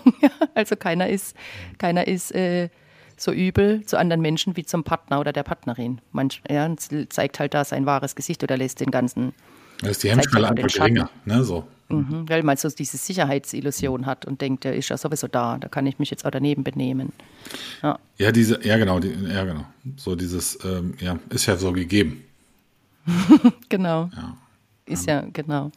also 0.54 0.76
keiner 0.76 1.08
ist, 1.08 1.36
keiner 1.78 2.06
ist 2.06 2.32
äh, 2.34 2.68
so 3.16 3.32
übel 3.32 3.84
zu 3.86 3.98
anderen 3.98 4.20
Menschen 4.20 4.56
wie 4.56 4.64
zum 4.64 4.84
Partner 4.84 5.20
oder 5.20 5.32
der 5.32 5.42
Partnerin. 5.42 6.00
Manch, 6.12 6.42
ja, 6.48 6.70
zeigt 7.08 7.40
halt 7.40 7.54
da 7.54 7.64
sein 7.64 7.86
wahres 7.86 8.14
Gesicht 8.14 8.42
oder 8.42 8.56
lässt 8.56 8.80
den 8.80 8.90
ganzen. 8.90 9.32
Da 9.80 9.88
ist 9.88 10.02
die 10.02 10.10
Hemmschwelle 10.10 10.48
einfach 10.48 10.68
geringer, 10.68 11.10
ne? 11.24 11.44
So. 11.44 11.64
Mhm, 11.88 12.28
weil 12.28 12.42
man 12.42 12.56
so 12.56 12.68
diese 12.68 12.96
Sicherheitsillusion 12.96 14.06
hat 14.06 14.24
und 14.24 14.40
denkt, 14.40 14.64
der 14.64 14.74
ist 14.74 14.88
ja 14.88 14.96
sowieso 14.96 15.28
da, 15.28 15.56
da 15.58 15.68
kann 15.68 15.86
ich 15.86 15.98
mich 16.00 16.10
jetzt 16.10 16.26
auch 16.26 16.30
daneben 16.30 16.64
benehmen. 16.64 17.12
Ja, 17.82 17.98
ja 18.18 18.32
diese, 18.32 18.60
ja 18.66 18.76
genau, 18.76 18.98
die, 18.98 19.10
ja 19.10 19.44
genau. 19.44 19.64
So 19.96 20.16
dieses, 20.16 20.58
ähm, 20.64 20.94
ja, 21.00 21.18
ist 21.30 21.46
ja 21.46 21.56
so 21.56 21.72
gegeben. 21.72 22.24
genau. 23.68 24.10
Ja. 24.16 24.36
Ist 24.86 25.06
ja, 25.06 25.24
genau. 25.32 25.70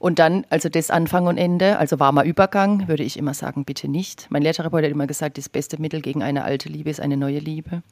Und 0.00 0.18
dann, 0.18 0.46
also 0.48 0.70
das 0.70 0.90
Anfang 0.90 1.26
und 1.26 1.36
Ende, 1.36 1.78
also 1.78 2.00
warmer 2.00 2.24
Übergang, 2.24 2.88
würde 2.88 3.02
ich 3.02 3.18
immer 3.18 3.34
sagen, 3.34 3.66
bitte 3.66 3.86
nicht. 3.86 4.26
Mein 4.30 4.42
Lehrtherapeut 4.42 4.82
hat 4.82 4.90
immer 4.90 5.06
gesagt, 5.06 5.36
das 5.36 5.50
beste 5.50 5.80
Mittel 5.80 6.00
gegen 6.00 6.22
eine 6.22 6.42
alte 6.42 6.70
Liebe 6.70 6.88
ist 6.88 7.00
eine 7.00 7.18
neue 7.18 7.38
Liebe. 7.38 7.82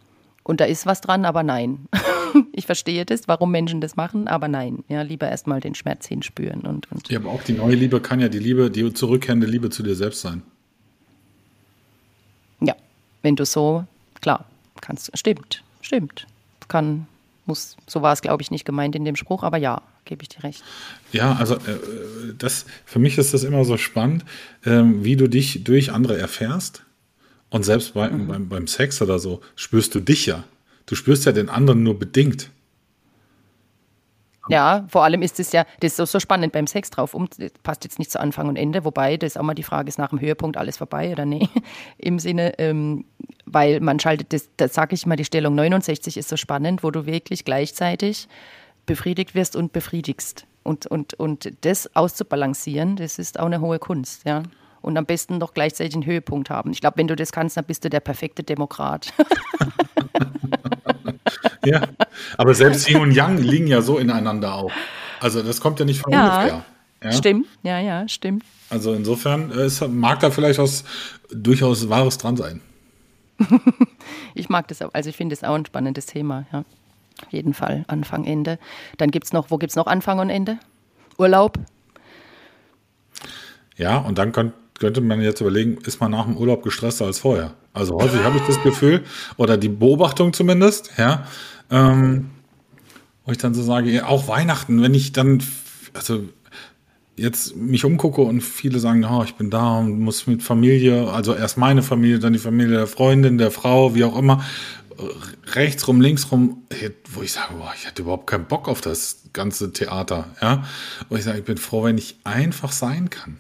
Und 0.43 0.61
da 0.61 0.65
ist 0.65 0.87
was 0.87 1.03
dran, 1.03 1.27
aber 1.27 1.43
nein. 1.43 1.87
ich 2.53 2.65
verstehe 2.65 3.05
das, 3.05 3.29
warum 3.29 3.51
Menschen 3.51 3.83
das 3.83 3.97
machen, 3.97 4.27
aber 4.27 4.49
nein. 4.49 4.85
Ja, 4.89 5.03
lieber 5.03 5.29
erstmal 5.29 5.61
den 5.61 5.75
Schmerz 5.75 6.07
hinspüren. 6.07 6.63
Und, 6.63 6.91
und 6.91 7.11
ja, 7.11 7.19
aber 7.19 7.29
auch 7.29 7.43
die 7.43 7.53
neue 7.53 7.75
Liebe 7.75 8.01
kann 8.01 8.21
ja 8.21 8.31
die 8.31 8.39
Liebe, 8.39 8.71
die 8.71 8.91
zurückkehrende 8.95 9.47
Liebe 9.47 9.69
zu 9.69 9.83
dir 9.83 9.95
selbst 9.95 10.23
sein. 10.23 10.43
Ja, 12.61 12.75
wenn 13.21 13.37
du 13.37 13.45
so, 13.45 13.85
klar, 14.23 14.47
kannst, 14.81 15.11
stimmt, 15.19 15.63
stimmt. 15.83 16.27
Kann, 16.69 17.07
muss, 17.45 17.77
so 17.87 18.01
war 18.01 18.15
es, 18.15 18.23
glaube 18.23 18.43
ich, 18.43 18.51
nicht 18.51 18.65
gemeint 18.65 18.97
in 18.97 19.05
dem 19.05 19.17
Spruch, 19.17 19.43
aber 19.43 19.59
ja, 19.59 19.83
gebe 20.09 20.23
ich 20.23 20.29
dir 20.29 20.43
recht. 20.43 20.65
Ja, 21.13 21.37
also 21.37 21.55
äh, 21.55 21.79
das, 22.37 22.67
für 22.85 22.99
mich 22.99 23.17
ist 23.19 23.33
das 23.33 23.45
immer 23.45 23.65
so 23.65 23.77
spannend, 23.77 24.25
ähm, 24.65 25.05
wie 25.05 25.15
du 25.15 25.29
dich 25.29 25.63
durch 25.63 25.93
andere 25.93 26.19
erfährst. 26.19 26.83
Und 27.51 27.65
selbst 27.65 27.95
bei, 27.95 28.11
mhm. 28.11 28.27
beim, 28.27 28.49
beim 28.49 28.67
Sex 28.67 29.01
oder 29.01 29.19
so 29.19 29.41
spürst 29.55 29.95
du 29.95 30.01
dich 30.01 30.27
ja. 30.27 30.45
Du 30.87 30.95
spürst 30.95 31.25
ja 31.27 31.33
den 31.33 31.49
anderen 31.49 31.83
nur 31.83 31.99
bedingt. 31.99 32.51
Ja, 34.49 34.87
vor 34.89 35.05
allem 35.05 35.21
ist 35.21 35.39
es 35.39 35.53
ja, 35.53 35.67
das 35.81 35.99
ist 35.99 36.11
so 36.11 36.21
spannend 36.21 36.53
beim 36.53 36.67
Sex 36.67 36.91
drauf, 36.91 37.13
um, 37.13 37.29
passt 37.63 37.85
jetzt 37.85 37.99
nicht 37.99 38.11
zu 38.11 38.19
Anfang 38.19 38.49
und 38.49 38.57
Ende, 38.57 38.85
wobei 38.85 39.19
das 39.19 39.37
auch 39.37 39.43
mal 39.43 39.55
die 39.55 39.63
Frage 39.63 39.89
ist, 39.89 39.99
nach 39.99 40.09
dem 40.09 40.21
Höhepunkt 40.21 40.57
alles 40.57 40.79
vorbei 40.79 41.13
oder 41.13 41.27
nee, 41.27 41.47
im 41.99 42.19
Sinne, 42.19 42.59
ähm, 42.59 43.05
weil 43.45 43.81
man 43.81 44.01
schaltet, 44.01 44.33
das, 44.33 44.49
das 44.57 44.73
sage 44.73 44.95
ich 44.95 45.05
mal, 45.05 45.17
die 45.17 45.27
Stellung 45.27 45.55
69 45.55 46.17
ist 46.17 46.31
so 46.31 46.39
spannend, 46.39 46.83
wo 46.83 46.91
du 46.91 47.05
wirklich 47.05 47.45
gleichzeitig 47.45 48.27
befriedigt 48.89 49.37
wirst 49.37 49.55
und 49.55 49.73
befriedigst. 49.73 50.47
Und, 50.65 50.87
und, 50.87 51.15
und 51.15 51.53
das 51.61 51.95
auszubalancieren, 51.95 52.97
das 52.97 53.21
ist 53.21 53.39
auch 53.39 53.47
eine 53.47 53.61
hohe 53.61 53.79
Kunst, 53.79 54.27
ja. 54.27 54.43
Und 54.81 54.97
am 54.97 55.07
besten 55.07 55.39
noch 55.39 55.55
gleichzeitig 55.55 55.95
einen 55.95 56.07
Höhepunkt 56.07 56.51
haben. 56.51 56.73
Ich 56.73 56.81
glaube, 56.81 56.99
wenn 56.99 57.09
du 57.09 57.17
das 57.17 57.33
kannst, 57.33 57.57
dann 57.57 57.65
bist 57.65 57.85
du 57.85 57.91
der 57.91 58.01
perfekte 58.01 58.43
Demokrat. 58.43 59.13
ja, 61.65 61.83
aber 62.37 62.55
selbst 62.55 62.89
Yin 62.89 63.01
und 63.01 63.13
Yang 63.13 63.39
liegen 63.39 63.67
ja 63.67 63.83
so 63.83 63.99
ineinander 63.99 64.55
auch. 64.55 64.73
Also 65.21 65.43
das 65.43 65.61
kommt 65.61 65.79
ja 65.81 65.85
nicht 65.85 66.01
von 66.01 66.13
ja, 66.13 66.39
ungefähr. 66.39 66.65
Ja? 67.03 67.13
Stimmt, 67.13 67.47
ja, 67.63 67.81
ja, 67.81 68.09
stimmt. 68.09 68.45
Also 68.71 68.95
insofern 68.95 69.51
es 69.51 69.87
mag 69.87 70.21
da 70.21 70.31
vielleicht 70.31 70.59
was 70.59 70.85
durchaus 71.31 71.89
Wahres 71.89 72.19
dran 72.19 72.37
sein. 72.37 72.61
ich 74.35 74.49
mag 74.49 74.69
das 74.69 74.81
auch, 74.83 74.95
also 74.95 75.11
ich 75.11 75.17
finde 75.17 75.35
es 75.35 75.45
auch 75.45 75.55
ein 75.55 75.67
spannendes 75.67 76.07
Thema, 76.07 76.47
ja. 76.53 76.65
Auf 77.25 77.33
jeden 77.33 77.55
Fall, 77.55 77.85
Anfang, 77.89 78.25
Ende. 78.25 78.59
Dann 78.97 79.11
gibt 79.11 79.27
es 79.27 79.33
noch, 79.33 79.51
wo 79.51 79.59
gibt 79.59 79.71
es 79.71 79.77
noch 79.77 79.87
Anfang 79.87 80.19
und 80.19 80.31
Ende? 80.31 80.59
Urlaub? 81.19 81.59
Ja, 83.77 83.99
und 83.99 84.19
dann 84.19 84.33
könnt, 84.33 84.55
könnte 84.79 85.01
man 85.01 85.21
jetzt 85.21 85.41
überlegen, 85.41 85.79
ist 85.85 86.01
man 86.01 86.11
nach 86.11 86.25
dem 86.25 86.37
Urlaub 86.37 86.63
gestresster 86.63 87.07
als 87.07 87.19
vorher? 87.19 87.55
Also 87.73 87.97
häufig 87.97 88.23
habe 88.23 88.37
ich 88.39 88.43
das 88.45 88.63
Gefühl, 88.63 89.05
oder 89.37 89.57
die 89.57 89.69
Beobachtung 89.69 90.33
zumindest, 90.33 90.93
ja, 90.97 91.27
ähm, 91.71 92.31
wo 93.25 93.33
ich 93.33 93.39
dann 93.39 93.55
so 93.55 93.63
sage, 93.63 94.07
auch 94.07 94.27
Weihnachten, 94.27 94.83
wenn 94.83 94.95
ich 94.95 95.13
dann, 95.13 95.43
also 95.95 96.25
jetzt 97.17 97.57
mich 97.57 97.85
umgucke 97.85 98.23
und 98.23 98.41
viele 98.41 98.79
sagen, 98.79 99.05
oh, 99.05 99.23
ich 99.25 99.35
bin 99.35 99.51
da 99.51 99.79
und 99.79 100.01
muss 100.01 100.27
mit 100.27 100.43
Familie, 100.43 101.11
also 101.11 101.35
erst 101.35 101.59
meine 101.59 101.83
Familie, 101.83 102.21
dann 102.21 102.33
die 102.33 102.39
Familie 102.39 102.77
der 102.77 102.87
Freundin, 102.87 103.39
der 103.39 103.51
Frau, 103.51 103.95
wie 103.95 104.05
auch 104.05 104.17
immer, 104.17 104.45
rechts 105.47 105.87
rum, 105.87 106.01
links 106.01 106.31
rum, 106.33 106.63
wo 107.13 107.23
ich 107.23 107.33
sage, 107.33 107.55
boah, 107.55 107.73
ich 107.77 107.87
hatte 107.87 108.03
überhaupt 108.03 108.27
keinen 108.27 108.47
Bock 108.47 108.69
auf 108.69 108.81
das 108.81 109.23
ganze 109.33 109.73
Theater, 109.73 110.35
ja. 110.43 110.65
Wo 111.09 111.17
ich 111.17 111.25
sage, 111.25 111.39
ich 111.39 111.45
bin 111.45 111.59
froh, 111.59 111.85
wenn 111.85 111.99
ich 111.99 112.17
einfach 112.25 112.73
sein 112.73 113.11
kann. 113.11 113.39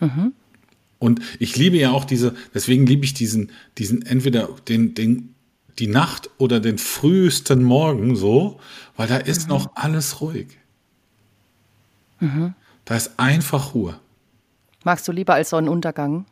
Mhm. 0.00 0.32
Und 0.98 1.20
ich 1.38 1.56
liebe 1.56 1.76
ja 1.76 1.90
auch 1.90 2.04
diese, 2.04 2.34
deswegen 2.54 2.86
liebe 2.86 3.04
ich 3.04 3.14
diesen, 3.14 3.50
diesen 3.78 4.06
entweder 4.06 4.48
den, 4.68 4.94
den, 4.94 5.34
die 5.78 5.88
Nacht 5.88 6.30
oder 6.38 6.60
den 6.60 6.78
frühesten 6.78 7.62
Morgen 7.62 8.16
so, 8.16 8.60
weil 8.96 9.08
da 9.08 9.16
ist 9.16 9.44
mhm. 9.44 9.54
noch 9.54 9.76
alles 9.76 10.20
ruhig. 10.20 10.46
Mhm. 12.20 12.54
Da 12.84 12.96
ist 12.96 13.18
einfach 13.18 13.74
Ruhe. 13.74 13.98
Magst 14.84 15.06
du 15.06 15.12
lieber 15.12 15.34
als 15.34 15.50
Sonnenuntergang? 15.50 16.24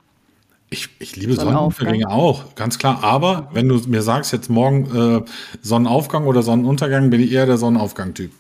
Ich, 0.72 0.88
ich 1.00 1.16
liebe 1.16 1.34
Sonnenuntergänge 1.34 2.08
auch, 2.08 2.54
ganz 2.54 2.78
klar. 2.78 3.02
Aber 3.02 3.50
wenn 3.52 3.68
du 3.68 3.76
mir 3.88 4.02
sagst, 4.02 4.32
jetzt 4.32 4.48
morgen 4.48 5.24
äh, 5.24 5.24
Sonnenaufgang 5.62 6.26
oder 6.26 6.42
Sonnenuntergang, 6.42 7.10
bin 7.10 7.20
ich 7.20 7.32
eher 7.32 7.46
der 7.46 7.58
Sonnenaufgang-Typ. 7.58 8.30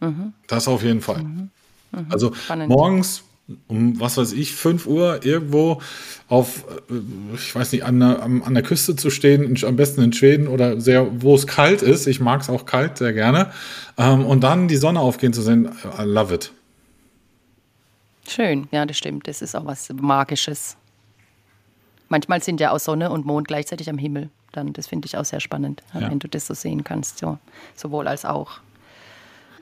Mhm. 0.00 0.32
Das 0.48 0.66
auf 0.66 0.82
jeden 0.82 1.00
Fall. 1.00 1.22
Mhm. 1.22 1.50
Mhm. 1.92 2.06
Also 2.10 2.34
Spannend. 2.34 2.68
morgens 2.68 3.22
um, 3.66 3.98
was 4.00 4.16
weiß 4.16 4.32
ich, 4.32 4.54
5 4.54 4.86
Uhr 4.86 5.24
irgendwo 5.24 5.80
auf, 6.28 6.64
äh, 6.90 6.94
ich 7.34 7.54
weiß 7.54 7.72
nicht, 7.72 7.84
an 7.84 8.00
der, 8.00 8.22
an 8.22 8.54
der 8.54 8.62
Küste 8.62 8.96
zu 8.96 9.10
stehen, 9.10 9.56
am 9.64 9.76
besten 9.76 10.02
in 10.02 10.12
Schweden 10.12 10.48
oder 10.48 10.80
sehr, 10.80 11.22
wo 11.22 11.34
es 11.34 11.46
kalt 11.46 11.82
ist. 11.82 12.06
Ich 12.06 12.20
mag 12.20 12.40
es 12.40 12.50
auch 12.50 12.66
kalt 12.66 12.98
sehr 12.98 13.12
gerne. 13.12 13.52
Ähm, 13.98 14.24
und 14.24 14.42
dann 14.42 14.68
die 14.68 14.76
Sonne 14.76 15.00
aufgehen 15.00 15.32
zu 15.32 15.42
sehen, 15.42 15.70
I 15.98 16.02
love 16.02 16.34
it. 16.34 16.52
Schön, 18.28 18.68
ja, 18.70 18.86
das 18.86 18.96
stimmt. 18.96 19.26
Das 19.26 19.42
ist 19.42 19.54
auch 19.54 19.66
was 19.66 19.88
Magisches. 19.92 20.76
Manchmal 22.12 22.42
sind 22.42 22.60
ja 22.60 22.72
auch 22.72 22.78
Sonne 22.78 23.10
und 23.10 23.24
Mond 23.24 23.48
gleichzeitig 23.48 23.88
am 23.88 23.96
Himmel. 23.96 24.28
Dann, 24.52 24.74
das 24.74 24.86
finde 24.86 25.06
ich 25.06 25.16
auch 25.16 25.24
sehr 25.24 25.40
spannend, 25.40 25.82
ja. 25.94 26.10
wenn 26.10 26.18
du 26.18 26.28
das 26.28 26.46
so 26.46 26.52
sehen 26.52 26.84
kannst. 26.84 27.16
So. 27.16 27.38
Sowohl 27.74 28.06
als 28.06 28.26
auch. 28.26 28.60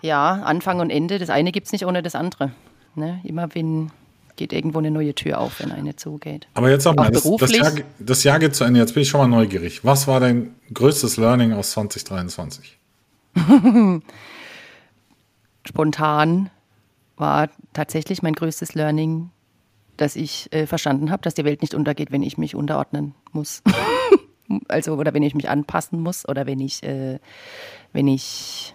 Ja, 0.02 0.42
Anfang 0.42 0.80
und 0.80 0.90
Ende, 0.90 1.20
das 1.20 1.30
eine 1.30 1.52
gibt 1.52 1.66
es 1.66 1.72
nicht 1.72 1.86
ohne 1.86 2.02
das 2.02 2.16
andere. 2.16 2.50
Ne? 2.96 3.20
Immer 3.22 3.54
wenn 3.54 3.92
geht 4.34 4.52
irgendwo 4.52 4.78
eine 4.78 4.90
neue 4.90 5.14
Tür 5.14 5.38
auf, 5.38 5.60
wenn 5.60 5.70
eine 5.70 5.94
zugeht. 5.94 6.48
Aber 6.54 6.70
jetzt 6.70 6.82
sag 6.82 6.96
mal, 6.96 7.12
das, 7.12 7.22
das, 7.38 7.52
Jahr, 7.52 7.72
das 8.00 8.24
Jahr 8.24 8.40
geht 8.40 8.56
zu 8.56 8.64
Ende. 8.64 8.80
Jetzt 8.80 8.94
bin 8.94 9.04
ich 9.04 9.08
schon 9.08 9.20
mal 9.20 9.28
neugierig. 9.28 9.84
Was 9.84 10.08
war 10.08 10.18
dein 10.18 10.56
größtes 10.74 11.18
Learning 11.18 11.52
aus 11.52 11.70
2023? 11.70 12.78
Spontan 15.68 16.50
war 17.16 17.48
tatsächlich 17.74 18.22
mein 18.22 18.32
größtes 18.32 18.74
Learning, 18.74 19.30
dass 20.00 20.16
ich 20.16 20.52
äh, 20.52 20.66
verstanden 20.66 21.10
habe, 21.10 21.22
dass 21.22 21.34
die 21.34 21.44
Welt 21.44 21.60
nicht 21.60 21.74
untergeht, 21.74 22.10
wenn 22.10 22.22
ich 22.22 22.38
mich 22.38 22.54
unterordnen 22.54 23.14
muss. 23.32 23.62
also, 24.68 24.94
oder 24.94 25.12
wenn 25.12 25.22
ich 25.22 25.34
mich 25.34 25.48
anpassen 25.48 26.00
muss 26.00 26.26
oder 26.28 26.46
wenn 26.46 26.60
ich, 26.60 26.82
äh, 26.82 27.18
wenn 27.92 28.08
ich 28.08 28.74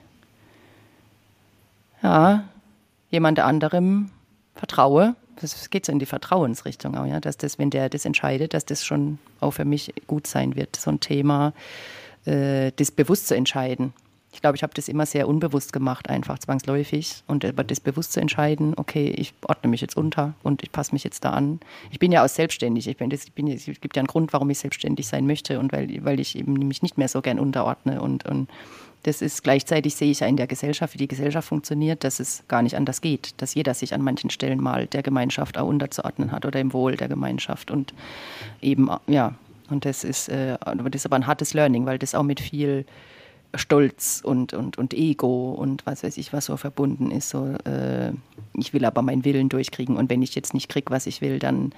ja, 2.04 2.44
jemand 3.10 3.40
anderem 3.40 4.12
vertraue. 4.54 5.16
Das 5.42 5.70
geht 5.70 5.86
so 5.86 5.92
in 5.92 6.00
die 6.00 6.06
Vertrauensrichtung 6.06 6.96
auch, 6.96 7.06
ja, 7.06 7.20
dass 7.20 7.38
das, 7.38 7.60
wenn 7.60 7.70
der 7.70 7.90
das 7.90 8.06
entscheidet, 8.06 8.54
dass 8.54 8.66
das 8.66 8.86
schon 8.86 9.20
auch 9.42 9.52
für 9.52 9.66
mich 9.66 9.94
gut 10.08 10.28
sein 10.28 10.56
wird. 10.56 10.76
So 10.76 10.92
ein 10.92 11.00
Thema, 11.00 11.54
äh, 12.26 12.72
das 12.76 12.92
bewusst 12.92 13.28
zu 13.28 13.36
entscheiden. 13.36 13.94
Ich 14.36 14.42
glaube, 14.42 14.58
ich 14.58 14.64
habe 14.64 14.74
das 14.74 14.90
immer 14.90 15.06
sehr 15.06 15.30
unbewusst 15.30 15.72
gemacht, 15.72 16.10
einfach 16.10 16.38
zwangsläufig. 16.40 17.24
Und 17.26 17.46
aber 17.46 17.64
das 17.64 17.80
bewusst 17.80 18.12
zu 18.12 18.20
entscheiden, 18.20 18.74
okay, 18.76 19.08
ich 19.08 19.34
ordne 19.48 19.70
mich 19.70 19.80
jetzt 19.80 19.96
unter 19.96 20.34
und 20.44 20.62
ich 20.62 20.74
passe 20.74 20.92
mich 20.92 21.06
jetzt 21.06 21.24
da 21.24 21.30
an. 21.30 21.62
Ich 21.90 22.00
bin 22.00 22.12
ja 22.12 22.24
auch 22.24 22.28
selbstständig. 22.28 22.86
Ich 22.90 22.98
bin, 22.98 23.10
das, 23.10 23.24
ich 23.24 23.32
bin, 23.32 23.48
es 23.48 23.64
gibt 23.66 23.96
ja 23.96 24.02
einen 24.02 24.08
Grund, 24.08 24.34
warum 24.34 24.50
ich 24.50 24.60
selbstständig 24.60 25.08
sein 25.08 25.26
möchte 25.26 25.58
und 25.58 25.72
weil, 25.72 26.04
weil 26.04 26.20
ich 26.20 26.38
eben 26.38 26.52
mich 26.54 26.84
nicht 26.84 26.98
mehr 26.98 27.08
so 27.08 27.22
gern 27.22 27.40
unterordne. 27.40 28.02
Und, 28.02 28.26
und 28.26 28.50
das 29.04 29.22
ist 29.22 29.42
gleichzeitig 29.42 29.96
sehe 29.96 30.12
ich 30.12 30.20
ja 30.20 30.28
in 30.28 30.36
der 30.36 30.48
Gesellschaft, 30.48 30.96
wie 30.96 30.98
die 30.98 31.08
Gesellschaft 31.08 31.48
funktioniert, 31.48 32.04
dass 32.04 32.20
es 32.20 32.44
gar 32.50 32.62
nicht 32.62 32.76
anders 32.76 33.00
geht, 33.00 33.42
dass 33.42 33.56
jeder 33.56 33.74
sich 33.74 33.94
an 33.94 34.02
manchen 34.02 34.32
Stellen 34.32 34.62
mal 34.62 34.86
der 34.86 35.02
Gemeinschaft 35.02 35.58
auch 35.58 35.68
unterzuordnen 35.70 36.34
hat 36.34 36.46
oder 36.46 36.60
im 36.60 36.74
Wohl 36.74 36.98
der 36.98 37.08
Gemeinschaft. 37.08 37.72
Und 37.72 37.94
eben, 38.62 38.90
ja, 39.08 39.34
und 39.70 39.86
das 39.86 40.04
ist, 40.04 40.28
äh, 40.28 40.58
das 40.60 40.96
ist 40.96 41.06
aber 41.06 41.16
ein 41.16 41.26
hartes 41.26 41.54
Learning, 41.54 41.86
weil 41.86 42.00
das 42.00 42.14
auch 42.14 42.24
mit 42.24 42.42
viel 42.42 42.86
Stolz 43.58 44.22
und, 44.24 44.54
und, 44.54 44.78
und 44.78 44.94
Ego 44.94 45.52
und 45.52 45.86
was 45.86 46.04
weiß 46.04 46.18
ich, 46.18 46.34
was 46.34 46.46
so 46.46 46.58
verbunden 46.58 47.12
ist. 47.12 47.30
So, 47.30 47.56
äh, 47.66 48.12
ich 48.54 48.74
will 48.74 48.86
aber 48.86 49.02
meinen 49.02 49.26
Willen 49.26 49.50
durchkriegen 49.50 49.98
und 49.98 50.10
wenn 50.10 50.22
ich 50.22 50.36
jetzt 50.36 50.54
nicht 50.54 50.70
kriege, 50.70 50.92
was 50.92 51.08
ich 51.08 51.22
will, 51.22 51.40
dann, 51.40 51.74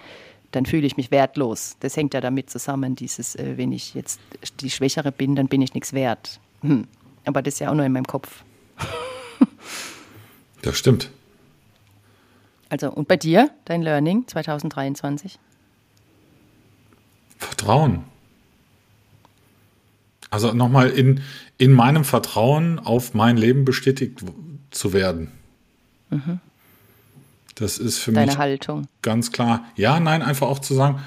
dann 0.52 0.66
fühle 0.66 0.88
ich 0.88 0.98
mich 0.98 1.12
wertlos. 1.12 1.78
Das 1.80 1.96
hängt 1.98 2.14
ja 2.14 2.22
damit 2.22 2.50
zusammen, 2.50 2.96
dieses, 2.96 3.36
äh, 3.36 3.58
wenn 3.58 3.72
ich 3.72 3.94
jetzt 3.94 4.20
die 4.60 4.70
Schwächere 4.70 5.12
bin, 5.12 5.36
dann 5.36 5.48
bin 5.48 5.62
ich 5.62 5.74
nichts 5.74 5.94
wert. 5.94 6.40
Hm. 6.62 6.88
Aber 7.26 7.42
das 7.42 7.56
ist 7.56 7.60
ja 7.60 7.70
auch 7.70 7.76
nur 7.76 7.86
in 7.86 7.92
meinem 7.92 8.08
Kopf. 8.08 8.44
das 10.62 10.78
stimmt. 10.78 11.12
Also, 12.70 12.92
und 12.92 13.08
bei 13.08 13.18
dir, 13.18 13.50
dein 13.66 13.82
Learning 13.82 14.28
2023? 14.28 15.40
Vertrauen. 17.38 18.04
Also 20.30 20.54
nochmal 20.54 20.90
in, 20.90 21.22
in 21.58 21.74
meinem 21.74 22.04
Vertrauen 22.04 22.80
auf 22.80 23.14
mein 23.14 23.38
Leben 23.38 23.66
bestätigt 23.66 24.24
zu 24.72 24.94
werden. 24.94 25.32
Mhm. 26.10 26.40
Das 27.56 27.80
ist 27.80 27.98
für 27.98 28.12
Deine 28.12 28.28
mich 28.28 28.38
Haltung. 28.38 28.88
ganz 29.02 29.32
klar. 29.32 29.66
Ja, 29.76 30.00
nein, 30.00 30.22
einfach 30.22 30.48
auch 30.48 30.60
zu 30.60 30.76
sagen, 30.76 31.02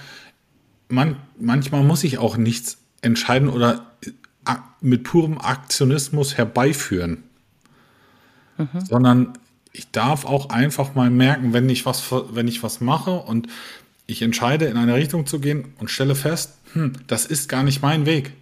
man, 0.89 1.17
manchmal 1.39 1.85
muss 1.85 2.03
ich 2.03 2.19
auch 2.19 2.37
nichts 2.37 2.79
entscheiden 3.03 3.49
oder 3.49 3.87
äh, 4.05 4.55
mit 4.81 5.05
purem 5.05 5.39
Aktionismus 5.39 6.37
herbeiführen, 6.37 7.23
mhm. 8.59 8.81
sondern 8.81 9.33
ich 9.73 9.93
darf 9.93 10.25
auch 10.25 10.51
einfach 10.51 10.97
mal 10.97 11.11
merken, 11.11 11.53
wenn 11.53 11.69
ich 11.69 11.87
was, 11.87 12.03
wenn 12.11 12.49
ich 12.49 12.65
was 12.65 12.81
mache 12.81 13.13
und 13.13 13.47
ich 14.09 14.23
entscheide, 14.23 14.65
in 14.65 14.77
eine 14.77 14.95
Richtung 14.95 15.27
zu 15.27 15.39
gehen 15.39 15.73
und 15.79 15.89
stelle 15.89 16.17
fest, 16.17 16.55
hm, 16.73 16.95
das 17.07 17.27
ist 17.27 17.49
gar 17.49 17.63
nicht 17.63 17.81
mein 17.81 18.07
Weg 18.07 18.33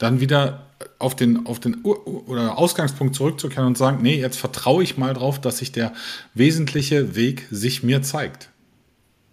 dann 0.00 0.18
wieder 0.18 0.66
auf 0.98 1.14
den, 1.14 1.46
auf 1.46 1.60
den 1.60 1.82
oder 1.82 2.58
Ausgangspunkt 2.58 3.14
zurückzukehren 3.14 3.66
und 3.66 3.78
sagen, 3.78 3.98
nee, 4.02 4.18
jetzt 4.18 4.38
vertraue 4.38 4.82
ich 4.82 4.96
mal 4.96 5.12
drauf, 5.12 5.40
dass 5.40 5.58
sich 5.58 5.72
der 5.72 5.92
wesentliche 6.34 7.14
Weg 7.14 7.46
sich 7.50 7.82
mir 7.82 8.02
zeigt. 8.02 8.48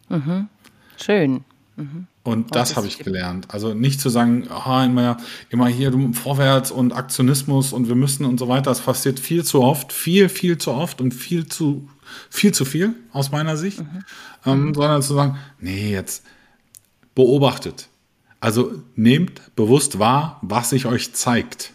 Mhm. 0.10 0.50
Schön. 1.02 1.46
Mhm. 1.78 2.08
Und 2.24 2.54
das 2.54 2.76
habe 2.76 2.86
ich 2.88 2.98
gelernt. 3.00 3.48
Also 3.50 3.74
nicht 3.74 4.02
zu 4.02 4.10
sagen, 4.10 4.50
aha, 4.50 4.84
immer, 4.84 5.18
immer 5.50 5.68
hier 5.68 5.90
du, 5.90 6.12
vorwärts 6.12 6.70
und 6.70 6.92
Aktionismus 6.92 7.72
und 7.72 7.88
wir 7.88 7.96
müssen 7.96 8.26
und 8.26 8.38
so 8.38 8.50
weiter. 8.50 8.72
Das 8.72 8.82
passiert 8.82 9.22
viel 9.22 9.46
zu 9.46 9.62
oft, 9.62 9.94
viel, 9.94 10.28
viel 10.28 10.58
zu 10.58 10.72
oft 10.72 11.00
und 11.00 11.14
viel 11.14 11.48
zu 11.48 11.88
viel 12.30 12.54
zu 12.54 12.66
viel 12.66 12.94
aus 13.14 13.32
meiner 13.32 13.56
Sicht. 13.56 13.80
Mhm. 13.80 14.04
Ähm, 14.46 14.74
sondern 14.74 15.02
zu 15.02 15.14
sagen, 15.14 15.38
nee, 15.60 15.92
jetzt 15.92 16.26
beobachtet. 17.16 17.88
Also 18.40 18.72
nehmt 18.96 19.56
bewusst 19.56 20.00
wahr, 20.00 20.40
was 20.42 20.70
sich 20.70 20.86
euch 20.86 21.14
zeigt. 21.14 21.72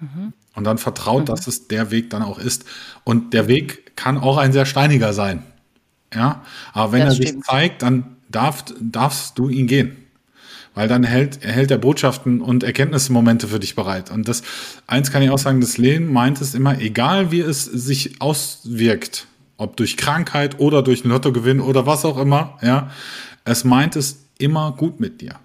Mhm. 0.00 0.32
Und 0.54 0.64
dann 0.64 0.78
vertraut, 0.78 1.22
mhm. 1.22 1.26
dass 1.26 1.46
es 1.46 1.68
der 1.68 1.90
Weg 1.90 2.10
dann 2.10 2.22
auch 2.22 2.38
ist. 2.38 2.64
Und 3.04 3.32
der 3.34 3.48
Weg 3.48 3.96
kann 3.96 4.18
auch 4.18 4.36
ein 4.36 4.52
sehr 4.52 4.66
steiniger 4.66 5.12
sein. 5.12 5.42
Ja, 6.14 6.42
aber 6.72 6.92
wenn 6.92 7.00
das 7.00 7.18
er 7.18 7.22
stimmt. 7.22 7.44
sich 7.44 7.50
zeigt, 7.50 7.82
dann 7.82 8.16
darf, 8.28 8.64
darfst 8.80 9.38
du 9.38 9.48
ihn 9.48 9.66
gehen. 9.66 9.96
Weil 10.74 10.88
dann 10.88 11.04
hält, 11.04 11.42
erhält 11.42 11.70
er 11.70 11.78
Botschaften 11.78 12.42
und 12.42 12.62
Erkenntnismomente 12.62 13.48
für 13.48 13.58
dich 13.58 13.74
bereit. 13.74 14.10
Und 14.10 14.28
das, 14.28 14.42
eins 14.86 15.10
kann 15.10 15.22
ich 15.22 15.30
auch 15.30 15.38
sagen, 15.38 15.62
das 15.62 15.78
Lehen 15.78 16.12
meint 16.12 16.40
es 16.42 16.54
immer, 16.54 16.78
egal 16.80 17.32
wie 17.32 17.40
es 17.40 17.64
sich 17.64 18.20
auswirkt, 18.20 19.26
ob 19.56 19.78
durch 19.78 19.96
Krankheit 19.96 20.60
oder 20.60 20.82
durch 20.82 21.02
einen 21.02 21.12
Lottogewinn 21.12 21.60
oder 21.60 21.86
was 21.86 22.04
auch 22.04 22.18
immer, 22.18 22.58
ja, 22.62 22.90
es 23.44 23.64
meint 23.64 23.96
es 23.96 24.18
immer 24.38 24.72
gut 24.72 25.00
mit 25.00 25.22
dir. 25.22 25.36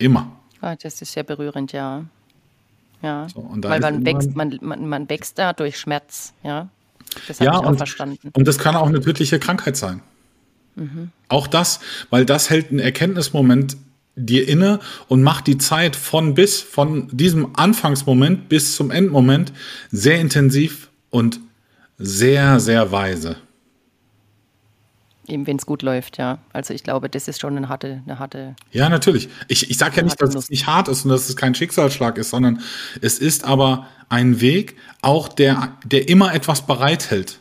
Immer. 0.00 0.32
Ah, 0.62 0.76
das 0.76 1.00
ist 1.00 1.12
sehr 1.12 1.22
berührend, 1.22 1.72
ja. 1.72 2.04
Ja, 3.02 3.28
so, 3.32 3.48
weil 3.62 3.80
man 3.80 4.04
wächst, 4.04 4.34
man, 4.34 4.58
man, 4.60 4.88
man 4.88 5.08
wächst 5.08 5.38
da 5.38 5.52
durch 5.52 5.78
Schmerz, 5.78 6.32
ja. 6.42 6.68
Das 7.28 7.40
habe 7.40 7.50
ja, 7.50 7.58
ich 7.58 7.64
auch 7.64 7.70
und, 7.70 7.76
verstanden. 7.76 8.30
Und 8.32 8.48
das 8.48 8.58
kann 8.58 8.76
auch 8.76 8.86
eine 8.86 9.00
tödliche 9.00 9.38
Krankheit 9.38 9.76
sein. 9.76 10.00
Mhm. 10.76 11.10
Auch 11.28 11.46
das, 11.46 11.80
weil 12.08 12.24
das 12.24 12.50
hält 12.50 12.70
einen 12.70 12.78
Erkenntnismoment 12.78 13.76
dir 14.16 14.48
inne 14.48 14.80
und 15.08 15.22
macht 15.22 15.46
die 15.46 15.58
Zeit 15.58 15.96
von 15.96 16.34
bis, 16.34 16.60
von 16.60 17.08
diesem 17.10 17.56
Anfangsmoment 17.56 18.48
bis 18.48 18.76
zum 18.76 18.90
Endmoment 18.90 19.52
sehr 19.90 20.20
intensiv 20.20 20.90
und 21.10 21.40
sehr, 21.98 22.60
sehr 22.60 22.92
weise. 22.92 23.36
Eben 25.30 25.46
wenn 25.46 25.56
es 25.56 25.64
gut 25.64 25.82
läuft, 25.82 26.18
ja. 26.18 26.38
Also 26.52 26.74
ich 26.74 26.82
glaube, 26.82 27.08
das 27.08 27.28
ist 27.28 27.40
schon 27.40 27.56
eine 27.56 27.68
harte, 27.68 28.02
eine 28.04 28.18
harte. 28.18 28.56
Ja, 28.72 28.88
natürlich. 28.88 29.28
Ich, 29.46 29.70
ich 29.70 29.78
sage 29.78 29.98
ja 29.98 30.02
nicht, 30.02 30.20
dass 30.20 30.34
es 30.34 30.50
nicht 30.50 30.66
hart 30.66 30.88
ist 30.88 31.04
und 31.04 31.10
dass 31.10 31.28
es 31.28 31.36
kein 31.36 31.54
Schicksalsschlag 31.54 32.18
ist, 32.18 32.30
sondern 32.30 32.60
es 33.00 33.20
ist 33.20 33.44
aber 33.44 33.86
ein 34.08 34.40
Weg, 34.40 34.76
auch 35.02 35.28
der, 35.28 35.76
der 35.84 36.08
immer 36.08 36.34
etwas 36.34 36.66
bereithält. 36.66 37.40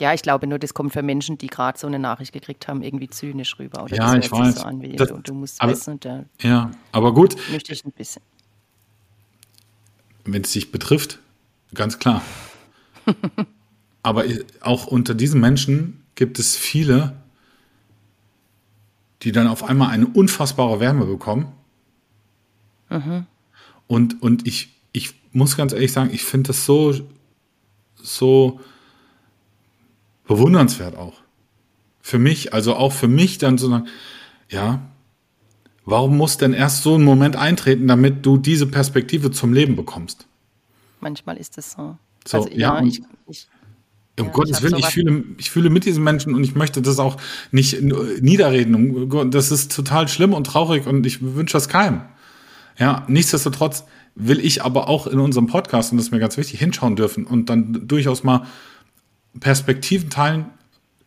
Ja, 0.00 0.12
ich 0.12 0.22
glaube 0.22 0.48
nur, 0.48 0.58
das 0.58 0.74
kommt 0.74 0.92
für 0.92 1.02
Menschen, 1.02 1.38
die 1.38 1.46
gerade 1.46 1.78
so 1.78 1.86
eine 1.86 2.00
Nachricht 2.00 2.32
gekriegt 2.32 2.66
haben, 2.66 2.82
irgendwie 2.82 3.08
zynisch 3.08 3.56
rüber. 3.60 3.84
Oder 3.84 3.94
ja, 3.94 4.16
ich 4.16 4.32
weiß. 4.32 4.56
So 4.56 4.62
an, 4.64 4.82
das, 4.96 5.08
du, 5.08 5.18
du, 5.18 5.34
musst 5.34 5.60
aber, 5.60 5.70
wissen. 5.70 6.00
Der, 6.00 6.24
ja, 6.40 6.72
aber 6.90 7.14
gut. 7.14 7.36
Möchte 7.52 7.72
ich 7.72 7.84
ein 7.84 7.92
bisschen. 7.92 8.22
Wenn 10.24 10.42
es 10.42 10.50
dich 10.50 10.72
betrifft, 10.72 11.20
ganz 11.74 12.00
klar. 12.00 12.22
aber 14.02 14.24
auch 14.60 14.88
unter 14.88 15.14
diesen 15.14 15.40
Menschen 15.40 16.01
gibt 16.22 16.38
es 16.38 16.56
viele, 16.56 17.20
die 19.22 19.32
dann 19.32 19.48
auf 19.48 19.64
einmal 19.64 19.90
eine 19.90 20.06
unfassbare 20.06 20.78
Wärme 20.78 21.04
bekommen. 21.04 21.52
Mhm. 22.90 23.26
Und, 23.88 24.22
und 24.22 24.46
ich, 24.46 24.68
ich 24.92 25.16
muss 25.32 25.56
ganz 25.56 25.72
ehrlich 25.72 25.90
sagen, 25.90 26.10
ich 26.12 26.22
finde 26.22 26.46
das 26.46 26.64
so, 26.64 26.94
so 27.96 28.60
bewundernswert 30.28 30.94
auch. 30.94 31.14
Für 32.00 32.20
mich, 32.20 32.54
also 32.54 32.76
auch 32.76 32.92
für 32.92 33.08
mich 33.08 33.38
dann 33.38 33.58
so, 33.58 33.82
ja, 34.48 34.80
warum 35.84 36.16
muss 36.16 36.36
denn 36.36 36.52
erst 36.52 36.84
so 36.84 36.94
ein 36.94 37.02
Moment 37.02 37.34
eintreten, 37.34 37.88
damit 37.88 38.24
du 38.24 38.38
diese 38.38 38.68
Perspektive 38.68 39.32
zum 39.32 39.52
Leben 39.52 39.74
bekommst? 39.74 40.28
Manchmal 41.00 41.36
ist 41.38 41.58
es 41.58 41.72
so. 41.72 41.98
so 42.24 42.36
also, 42.36 42.48
ja, 42.50 42.78
ja 42.78 42.86
ich, 42.86 43.02
ich 43.26 43.48
Um 44.18 44.26
ja, 44.26 44.32
Gottes 44.32 44.62
Willen, 44.62 44.76
ich 44.76 44.86
fühle, 44.86 45.24
ich 45.38 45.50
fühle 45.50 45.70
mit 45.70 45.86
diesen 45.86 46.04
Menschen 46.04 46.34
und 46.34 46.44
ich 46.44 46.54
möchte 46.54 46.82
das 46.82 46.98
auch 46.98 47.16
nicht 47.50 47.80
niederreden. 47.80 49.30
Das 49.30 49.50
ist 49.50 49.74
total 49.74 50.08
schlimm 50.08 50.34
und 50.34 50.46
traurig 50.46 50.86
und 50.86 51.06
ich 51.06 51.22
wünsche 51.22 51.54
das 51.54 51.68
keinem. 51.68 52.02
Ja, 52.78 53.04
nichtsdestotrotz 53.08 53.84
will 54.14 54.38
ich 54.40 54.62
aber 54.62 54.88
auch 54.88 55.06
in 55.06 55.18
unserem 55.18 55.46
Podcast, 55.46 55.92
und 55.92 55.98
das 55.98 56.06
ist 56.06 56.12
mir 56.12 56.18
ganz 56.18 56.36
wichtig, 56.36 56.58
hinschauen 56.58 56.96
dürfen 56.96 57.24
und 57.24 57.48
dann 57.48 57.88
durchaus 57.88 58.22
mal 58.22 58.46
Perspektiven 59.40 60.10
teilen, 60.10 60.46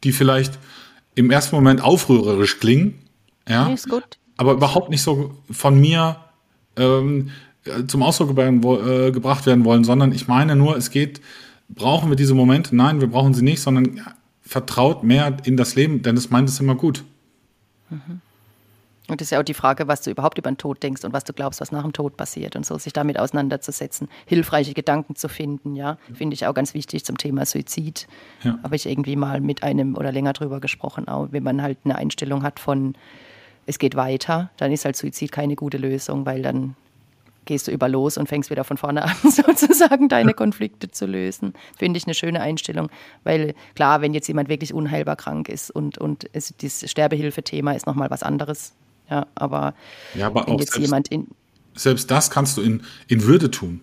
die 0.03 0.11
vielleicht 0.11 0.57
im 1.13 1.29
ersten 1.29 1.55
Moment 1.55 1.81
aufrührerisch 1.81 2.59
klingen. 2.59 2.95
Ja, 3.47 3.67
ist 3.67 3.87
gut. 3.87 4.17
aber 4.37 4.53
überhaupt 4.53 4.89
nicht 4.89 5.03
so 5.03 5.35
von 5.51 5.79
mir 5.79 6.17
ähm, 6.77 7.29
zum 7.87 8.01
Ausdruck 8.01 8.37
äh, 8.37 9.11
gebracht 9.11 9.45
werden 9.45 9.65
wollen, 9.65 9.83
sondern 9.83 10.11
ich 10.11 10.27
meine 10.27 10.55
nur, 10.55 10.75
es 10.75 10.89
geht 10.89 11.21
Brauchen 11.69 12.09
wir 12.09 12.15
diese 12.15 12.33
Momente? 12.33 12.75
Nein, 12.75 13.01
wir 13.01 13.07
brauchen 13.07 13.33
sie 13.33 13.43
nicht, 13.43 13.61
sondern 13.61 14.01
vertraut 14.41 15.03
mehr 15.03 15.37
in 15.43 15.57
das 15.57 15.75
Leben, 15.75 16.03
denn 16.03 16.15
es 16.15 16.29
meint 16.29 16.49
es 16.49 16.59
immer 16.59 16.75
gut. 16.75 17.03
Mhm. 17.89 18.21
Und 19.07 19.21
das 19.21 19.27
ist 19.27 19.31
ja 19.31 19.39
auch 19.39 19.43
die 19.43 19.53
Frage, 19.53 19.87
was 19.87 20.01
du 20.01 20.09
überhaupt 20.09 20.37
über 20.39 20.49
den 20.49 20.57
Tod 20.57 20.81
denkst 20.81 21.03
und 21.03 21.13
was 21.13 21.23
du 21.23 21.33
glaubst, 21.33 21.61
was 21.61 21.71
nach 21.71 21.83
dem 21.83 21.93
Tod 21.93 22.17
passiert 22.17 22.55
und 22.55 22.65
so, 22.65 22.77
sich 22.77 22.91
damit 22.91 23.19
auseinanderzusetzen, 23.19 24.07
hilfreiche 24.25 24.73
Gedanken 24.73 25.15
zu 25.15 25.29
finden, 25.29 25.75
ja, 25.75 25.97
finde 26.13 26.33
ich 26.33 26.47
auch 26.47 26.55
ganz 26.55 26.73
wichtig 26.73 27.05
zum 27.05 27.17
Thema 27.17 27.45
Suizid. 27.45 28.07
Ja. 28.43 28.57
Habe 28.63 28.75
ich 28.75 28.87
irgendwie 28.87 29.15
mal 29.15 29.41
mit 29.41 29.61
einem 29.61 29.95
oder 29.95 30.11
länger 30.11 30.33
drüber 30.33 30.59
gesprochen, 30.59 31.07
auch 31.07 31.27
wenn 31.31 31.43
man 31.43 31.61
halt 31.61 31.77
eine 31.83 31.95
Einstellung 31.95 32.41
hat 32.41 32.59
von, 32.59 32.95
es 33.67 33.77
geht 33.77 33.95
weiter, 33.95 34.49
dann 34.57 34.71
ist 34.71 34.85
halt 34.85 34.95
Suizid 34.95 35.31
keine 35.31 35.55
gute 35.55 35.77
Lösung, 35.77 36.25
weil 36.25 36.41
dann 36.41 36.75
gehst 37.45 37.67
du 37.67 37.71
über 37.71 37.87
los 37.87 38.17
und 38.17 38.27
fängst 38.27 38.49
wieder 38.49 38.63
von 38.63 38.77
vorne 38.77 39.03
an, 39.05 39.15
sozusagen 39.23 40.09
deine 40.09 40.33
Konflikte 40.33 40.91
zu 40.91 41.05
lösen. 41.05 41.53
Finde 41.77 41.97
ich 41.97 42.05
eine 42.05 42.13
schöne 42.13 42.41
Einstellung, 42.41 42.89
weil 43.23 43.55
klar, 43.75 44.01
wenn 44.01 44.13
jetzt 44.13 44.27
jemand 44.27 44.49
wirklich 44.49 44.73
unheilbar 44.73 45.15
krank 45.15 45.49
ist 45.49 45.71
und, 45.71 45.97
und 45.97 46.29
es, 46.33 46.53
dieses 46.57 46.89
Sterbehilfe-Thema 46.89 47.73
ist 47.73 47.85
nochmal 47.85 48.09
was 48.09 48.23
anderes. 48.23 48.73
Ja, 49.09 49.27
aber, 49.35 49.75
ja, 50.15 50.27
aber 50.27 50.47
wenn 50.47 50.57
jetzt 50.57 50.73
selbst, 50.73 50.87
jemand 50.87 51.07
in. 51.09 51.27
Selbst 51.75 52.09
das 52.09 52.31
kannst 52.31 52.57
du 52.57 52.61
in, 52.61 52.83
in 53.07 53.23
Würde 53.23 53.51
tun. 53.51 53.81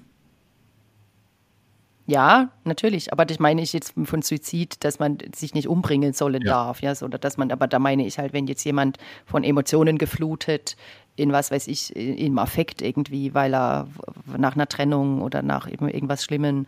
Ja, 2.06 2.50
natürlich. 2.64 3.12
Aber 3.12 3.24
das 3.24 3.38
meine 3.38 3.62
ich 3.62 3.72
jetzt 3.72 3.94
von 4.04 4.22
Suizid, 4.22 4.84
dass 4.84 4.98
man 4.98 5.18
sich 5.34 5.54
nicht 5.54 5.68
umbringen 5.68 6.12
sollen 6.12 6.42
ja. 6.42 6.52
darf. 6.52 6.82
Ja, 6.82 6.92
oder 7.02 7.18
dass 7.18 7.36
man, 7.36 7.52
aber 7.52 7.68
da 7.68 7.78
meine 7.78 8.06
ich 8.06 8.18
halt, 8.18 8.32
wenn 8.32 8.46
jetzt 8.46 8.64
jemand 8.64 8.98
von 9.24 9.44
Emotionen 9.44 9.98
geflutet 9.98 10.76
in 11.16 11.32
was 11.32 11.50
weiß 11.50 11.68
ich, 11.68 11.94
im 11.94 12.38
Affekt 12.38 12.82
irgendwie, 12.82 13.34
weil 13.34 13.54
er 13.54 13.86
nach 14.38 14.54
einer 14.54 14.68
Trennung 14.68 15.20
oder 15.20 15.42
nach 15.42 15.66
irgendwas 15.66 16.24
Schlimmen 16.24 16.66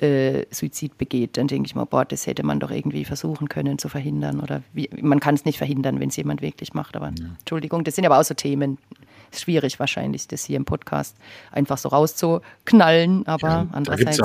äh, 0.00 0.46
Suizid 0.50 0.96
begeht, 0.98 1.36
dann 1.36 1.48
denke 1.48 1.66
ich 1.66 1.74
mal, 1.74 1.84
boah, 1.84 2.04
das 2.04 2.26
hätte 2.26 2.44
man 2.44 2.60
doch 2.60 2.70
irgendwie 2.70 3.04
versuchen 3.04 3.48
können 3.48 3.78
zu 3.78 3.88
verhindern. 3.88 4.40
Oder 4.40 4.62
wie, 4.72 4.88
man 5.00 5.20
kann 5.20 5.34
es 5.34 5.44
nicht 5.44 5.58
verhindern, 5.58 6.00
wenn 6.00 6.08
es 6.08 6.16
jemand 6.16 6.42
wirklich 6.42 6.74
macht. 6.74 6.96
Aber 6.96 7.06
ja. 7.06 7.26
Entschuldigung, 7.38 7.84
das 7.84 7.96
sind 7.96 8.06
aber 8.06 8.18
auch 8.18 8.24
so 8.24 8.34
Themen. 8.34 8.78
Ist 9.30 9.42
schwierig 9.42 9.78
wahrscheinlich, 9.78 10.26
das 10.26 10.44
hier 10.44 10.56
im 10.56 10.64
Podcast 10.64 11.16
einfach 11.52 11.76
so 11.76 11.90
rauszuknallen. 11.90 13.26
Aber 13.26 13.48
ja, 13.48 13.66
andererseits. 13.72 14.16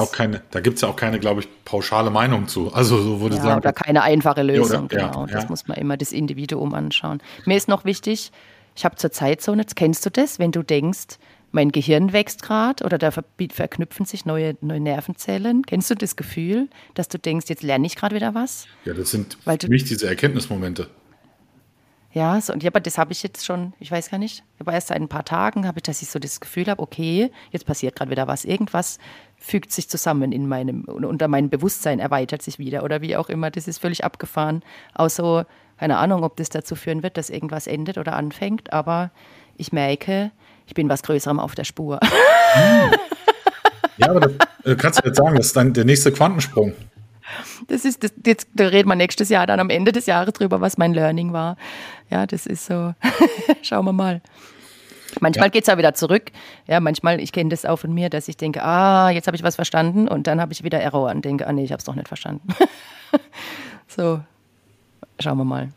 Da 0.51 0.59
gibt 0.61 0.75
es 0.75 0.81
ja 0.81 0.87
auch 0.87 0.95
keine, 0.95 1.19
glaube 1.19 1.41
ich, 1.41 1.47
pauschale 1.65 2.09
Meinung 2.09 2.47
zu. 2.47 2.73
Also 2.73 3.01
so 3.01 3.19
würde 3.19 3.35
ja, 3.35 3.41
sagen. 3.41 3.57
Oder 3.57 3.73
keine 3.73 4.03
einfache 4.03 4.43
Lösung, 4.43 4.85
oder, 4.85 5.09
genau. 5.09 5.25
das 5.25 5.49
muss 5.49 5.67
man 5.67 5.77
immer 5.77 5.97
das 5.97 6.13
Individuum 6.13 6.73
anschauen. 6.73 7.19
Mir 7.45 7.57
ist 7.57 7.67
noch 7.67 7.83
wichtig, 7.83 8.31
ich 8.75 8.85
habe 8.85 8.95
zurzeit 8.95 9.41
so 9.41 9.51
eine, 9.51 9.65
kennst 9.65 10.05
du 10.05 10.09
das, 10.09 10.39
wenn 10.39 10.51
du 10.51 10.63
denkst, 10.63 11.17
mein 11.51 11.71
Gehirn 11.71 12.13
wächst 12.13 12.41
gerade 12.41 12.83
oder 12.83 12.97
da 12.97 13.11
verknüpfen 13.11 14.05
sich 14.05 14.25
neue, 14.25 14.57
neue 14.61 14.79
Nervenzellen. 14.79 15.63
Kennst 15.63 15.89
du 15.91 15.95
das 15.95 16.15
Gefühl, 16.15 16.67
dass 16.95 17.09
du 17.09 17.19
denkst, 17.19 17.45
jetzt 17.47 17.61
lerne 17.61 17.85
ich 17.85 17.95
gerade 17.95 18.15
wieder 18.15 18.33
was? 18.33 18.65
Ja, 18.85 18.93
das 18.93 19.11
sind 19.11 19.37
Weil 19.45 19.59
für 19.61 19.69
mich 19.69 19.83
diese 19.83 20.07
Erkenntnismomente. 20.07 20.89
Ja, 22.11 22.39
so, 22.41 22.53
und 22.53 22.61
ja, 22.61 22.69
aber 22.69 22.79
das 22.79 22.99
habe 22.99 23.11
ich 23.11 23.23
jetzt 23.23 23.43
schon, 23.43 23.73
ich 23.79 23.89
weiß 23.89 24.11
gar 24.11 24.19
nicht, 24.19 24.43
aber 24.59 24.73
erst 24.73 24.89
seit 24.89 25.01
ein 25.01 25.07
paar 25.07 25.25
Tagen 25.25 25.65
habe 25.65 25.79
ich, 25.79 25.83
dass 25.83 26.03
ich 26.03 26.09
so 26.09 26.19
das 26.19 26.39
Gefühl 26.39 26.67
habe, 26.67 26.81
okay, 26.81 27.31
jetzt 27.49 27.65
passiert 27.65 27.95
gerade 27.95 28.11
wieder 28.11 28.27
was. 28.27 28.45
Irgendwas 28.45 28.99
fügt 29.35 29.71
sich 29.71 29.89
zusammen 29.89 30.31
in 30.31 30.47
meinem, 30.47 30.83
unter 30.85 31.27
meinem 31.27 31.49
Bewusstsein 31.49 31.99
erweitert 31.99 32.43
sich 32.43 32.59
wieder 32.59 32.83
oder 32.83 33.01
wie 33.01 33.15
auch 33.15 33.29
immer. 33.29 33.49
Das 33.49 33.67
ist 33.67 33.79
völlig 33.79 34.03
abgefahren. 34.03 34.61
Auch 34.93 35.09
so, 35.09 35.43
keine 35.77 35.97
Ahnung, 35.97 36.23
ob 36.23 36.37
das 36.37 36.49
dazu 36.49 36.75
führen 36.75 37.03
wird, 37.03 37.17
dass 37.17 37.29
irgendwas 37.29 37.67
endet 37.67 37.97
oder 37.97 38.15
anfängt, 38.15 38.71
aber 38.71 39.11
ich 39.57 39.71
merke, 39.71 40.31
ich 40.65 40.73
bin 40.73 40.89
was 40.89 41.03
Größerem 41.03 41.39
auf 41.39 41.55
der 41.55 41.63
Spur. 41.63 41.99
Hm. 42.53 42.91
Ja, 43.97 44.09
aber 44.09 44.21
das, 44.21 44.31
äh, 44.65 44.75
kannst 44.75 44.99
du 45.03 45.07
jetzt 45.07 45.17
sagen, 45.17 45.35
das 45.35 45.47
ist 45.47 45.55
dann 45.55 45.73
der 45.73 45.85
nächste 45.85 46.11
Quantensprung. 46.11 46.73
Das 47.67 47.85
ist, 47.85 48.03
das, 48.03 48.13
jetzt, 48.25 48.47
da 48.53 48.67
reden 48.67 48.89
wir 48.89 48.95
nächstes 48.95 49.29
Jahr 49.29 49.47
dann 49.47 49.59
am 49.59 49.69
Ende 49.69 49.91
des 49.91 50.05
Jahres 50.05 50.33
drüber, 50.33 50.61
was 50.61 50.77
mein 50.77 50.93
Learning 50.93 51.33
war. 51.33 51.57
Ja, 52.09 52.25
das 52.25 52.45
ist 52.45 52.65
so, 52.65 52.93
schauen 53.61 53.85
wir 53.85 53.93
mal. 53.93 54.21
Manchmal 55.19 55.47
ja. 55.47 55.51
geht 55.51 55.63
es 55.63 55.69
auch 55.69 55.77
wieder 55.77 55.93
zurück. 55.93 56.31
Ja, 56.67 56.79
manchmal, 56.79 57.19
ich 57.19 57.31
kenne 57.31 57.49
das 57.49 57.65
auch 57.65 57.77
von 57.77 57.93
mir, 57.93 58.09
dass 58.09 58.27
ich 58.27 58.37
denke, 58.37 58.63
ah, 58.63 59.09
jetzt 59.11 59.27
habe 59.27 59.37
ich 59.37 59.43
was 59.43 59.55
verstanden 59.55 60.07
und 60.07 60.27
dann 60.27 60.41
habe 60.41 60.53
ich 60.53 60.63
wieder 60.63 60.79
Error 60.79 61.11
und 61.11 61.23
denke, 61.23 61.47
ah 61.47 61.53
nee, 61.53 61.63
ich 61.63 61.71
habe 61.71 61.79
es 61.79 61.85
doch 61.85 61.95
nicht 61.95 62.07
verstanden. 62.07 62.47
so, 63.87 64.21
Schauen 65.19 65.37
wir 65.37 65.45
mal. 65.45 65.69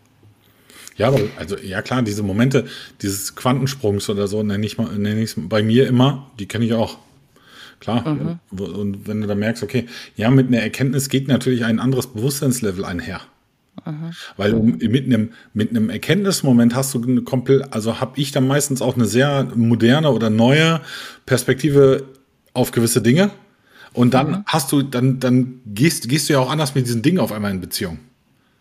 Ja, 0.96 1.08
aber 1.08 1.20
also 1.38 1.58
ja 1.58 1.82
klar, 1.82 2.02
diese 2.02 2.22
Momente 2.22 2.66
dieses 3.02 3.34
Quantensprungs 3.34 4.08
oder 4.08 4.28
so 4.28 4.42
nenne 4.42 4.64
ich 4.64 4.78
mal 4.78 4.96
nenne 4.96 5.22
ich 5.22 5.34
bei 5.36 5.62
mir 5.62 5.86
immer, 5.86 6.30
die 6.38 6.46
kenne 6.46 6.64
ich 6.64 6.72
auch. 6.72 6.98
Klar. 7.80 8.08
Mhm. 8.08 8.38
Und 8.58 9.06
wenn 9.06 9.20
du 9.20 9.26
da 9.26 9.34
merkst, 9.34 9.62
okay, 9.62 9.86
ja, 10.16 10.30
mit 10.30 10.48
einer 10.48 10.60
Erkenntnis 10.60 11.08
geht 11.08 11.28
natürlich 11.28 11.64
ein 11.64 11.78
anderes 11.78 12.06
Bewusstseinslevel 12.06 12.84
einher. 12.84 13.20
Mhm. 13.84 14.12
Weil 14.36 14.54
mit 14.54 15.04
einem, 15.04 15.32
mit 15.52 15.70
einem 15.70 15.90
Erkenntnismoment 15.90 16.74
hast 16.74 16.94
du 16.94 17.02
eine 17.02 17.22
komplett, 17.22 17.72
also 17.74 18.00
habe 18.00 18.18
ich 18.18 18.32
dann 18.32 18.46
meistens 18.46 18.80
auch 18.80 18.96
eine 18.96 19.04
sehr 19.04 19.44
moderne 19.54 20.10
oder 20.10 20.30
neue 20.30 20.80
Perspektive 21.26 22.04
auf 22.54 22.70
gewisse 22.70 23.02
Dinge. 23.02 23.30
Und 23.92 24.14
dann 24.14 24.30
mhm. 24.30 24.44
hast 24.46 24.72
du, 24.72 24.82
dann, 24.82 25.20
dann 25.20 25.60
gehst, 25.66 26.08
gehst 26.08 26.28
du 26.28 26.34
ja 26.34 26.38
auch 26.38 26.50
anders 26.50 26.74
mit 26.74 26.86
diesen 26.86 27.02
Dingen 27.02 27.18
auf 27.18 27.32
einmal 27.32 27.50
in 27.50 27.60
Beziehung. 27.60 27.98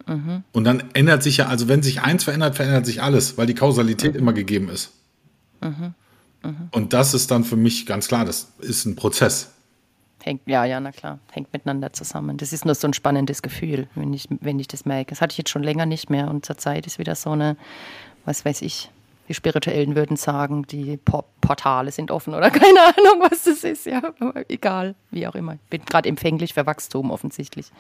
Mhm. 0.08 0.44
Und 0.52 0.64
dann 0.64 0.84
ändert 0.94 1.24
sich 1.24 1.38
ja, 1.38 1.48
also 1.48 1.68
wenn 1.68 1.82
sich 1.82 2.02
eins 2.02 2.24
verändert, 2.24 2.56
verändert 2.56 2.86
sich 2.86 3.02
alles, 3.02 3.38
weil 3.38 3.48
die 3.48 3.56
Kausalität 3.56 4.14
mhm. 4.14 4.20
immer 4.20 4.34
gegeben 4.34 4.70
ist. 4.70 4.92
Mhm. 5.62 5.94
Und 6.72 6.94
das 6.94 7.14
ist 7.14 7.32
dann 7.32 7.44
für 7.44 7.56
mich 7.56 7.86
ganz 7.86 8.08
klar, 8.08 8.24
das 8.24 8.52
ist 8.60 8.86
ein 8.86 8.96
Prozess. 8.96 9.52
Hängt, 10.24 10.42
ja, 10.46 10.66
ja, 10.66 10.80
na 10.80 10.92
klar, 10.92 11.20
hängt 11.32 11.54
miteinander 11.54 11.94
zusammen. 11.94 12.38
Das 12.38 12.54
ist 12.54 12.66
nur 12.66 12.76
so 12.76 12.88
ein 12.88 12.94
spannendes 12.94 13.42
Gefühl, 13.42 13.88
wenn 13.96 14.14
ich, 14.14 14.28
wenn 14.42 14.60
ich 14.60 14.68
das 14.68 14.86
merke. 14.86 15.12
Das 15.12 15.22
hatte 15.22 15.34
ich 15.34 15.38
jetzt 15.38 15.50
schon 15.50 15.64
länger 15.64 15.86
nicht 15.86 16.10
mehr 16.10 16.30
und 16.30 16.46
zurzeit 16.46 16.88
ist 16.88 16.98
wieder 16.98 17.16
so 17.16 17.32
eine, 17.32 17.58
was 18.26 18.44
weiß 18.44 18.62
ich, 18.64 18.90
die 19.28 19.34
Spirituellen 19.34 19.96
würden 19.96 20.18
sagen, 20.18 20.66
die 20.68 20.98
Portale 20.98 21.92
sind 21.92 22.12
offen 22.12 22.34
oder 22.34 22.50
keine 22.52 22.80
Ahnung, 22.80 23.28
was 23.30 23.44
das 23.44 23.64
ist, 23.64 23.86
ja, 23.86 24.02
egal, 24.48 24.96
wie 25.12 25.28
auch 25.28 25.36
immer. 25.36 25.54
Ich 25.54 25.70
bin 25.70 25.86
gerade 25.86 26.08
empfänglich 26.10 26.54
für 26.54 26.66
Wachstum 26.66 27.12
offensichtlich. 27.12 27.72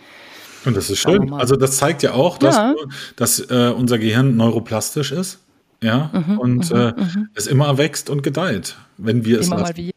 Und 0.66 0.76
das 0.76 0.90
ist 0.90 1.00
schön. 1.00 1.32
Also 1.34 1.56
das 1.56 1.78
zeigt 1.78 2.02
ja 2.02 2.14
auch, 2.14 2.38
dass, 2.38 2.56
ja. 2.56 2.76
dass 3.16 3.40
äh, 3.40 3.72
unser 3.76 4.00
Gehirn 4.00 4.36
neuroplastisch 4.36 5.12
ist. 5.12 5.40
Ja, 5.84 6.10
mhm, 6.14 6.40
und 6.40 6.72
mhm, 6.72 6.78
äh, 6.78 6.92
mhm. 6.94 7.30
es 7.36 7.48
immer 7.48 7.78
wächst 7.78 8.10
und 8.10 8.24
gedeiht, 8.24 8.78
wenn 8.98 9.26
wir 9.26 9.40
es 9.40 9.48
immer 9.48 9.60
mal 9.60 9.78
wie. 9.78 9.92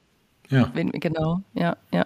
Ja. 0.51 0.71
Wenn, 0.75 0.91
genau, 0.91 1.41
ja, 1.55 1.77
ja. 1.93 2.05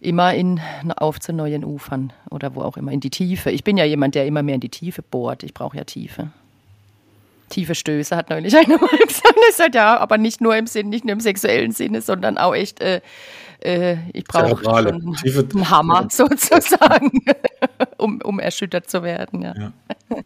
Immer 0.00 0.34
in, 0.34 0.60
auf 0.96 1.18
zu 1.18 1.32
neuen 1.32 1.64
Ufern 1.64 2.12
oder 2.30 2.54
wo 2.54 2.62
auch 2.62 2.76
immer, 2.76 2.92
in 2.92 3.00
die 3.00 3.10
Tiefe. 3.10 3.50
Ich 3.50 3.64
bin 3.64 3.76
ja 3.76 3.84
jemand, 3.84 4.14
der 4.14 4.26
immer 4.26 4.42
mehr 4.42 4.56
in 4.56 4.60
die 4.60 4.68
Tiefe 4.68 5.02
bohrt. 5.02 5.42
Ich 5.42 5.54
brauche 5.54 5.76
ja 5.76 5.84
Tiefe. 5.84 6.30
Tiefe 7.48 7.74
Stöße, 7.74 8.16
hat 8.16 8.30
neulich 8.30 8.56
einer 8.56 8.78
mal 8.78 8.88
gesagt. 9.06 9.34
Das 9.48 9.58
halt 9.58 9.74
ja, 9.74 9.98
aber 9.98 10.18
nicht 10.18 10.40
nur 10.40 10.56
im 10.56 10.66
Sinn, 10.66 10.88
nicht 10.88 11.04
nur 11.04 11.12
im 11.12 11.20
sexuellen 11.20 11.72
Sinne, 11.72 12.02
sondern 12.02 12.38
auch 12.38 12.54
echt 12.54 12.80
äh, 12.80 13.00
äh, 13.60 13.96
ich 14.12 14.24
brauche 14.24 14.72
einen, 14.72 15.16
einen 15.16 15.70
Hammer 15.70 16.08
sozusagen, 16.10 17.24
um, 17.98 18.20
um 18.22 18.38
erschüttert 18.38 18.88
zu 18.88 19.02
werden. 19.02 19.42
Ja. 19.42 19.54
ja. 19.56 19.72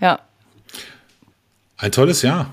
ja. 0.00 0.20
Ein 1.76 1.92
tolles 1.92 2.22
Jahr. 2.22 2.50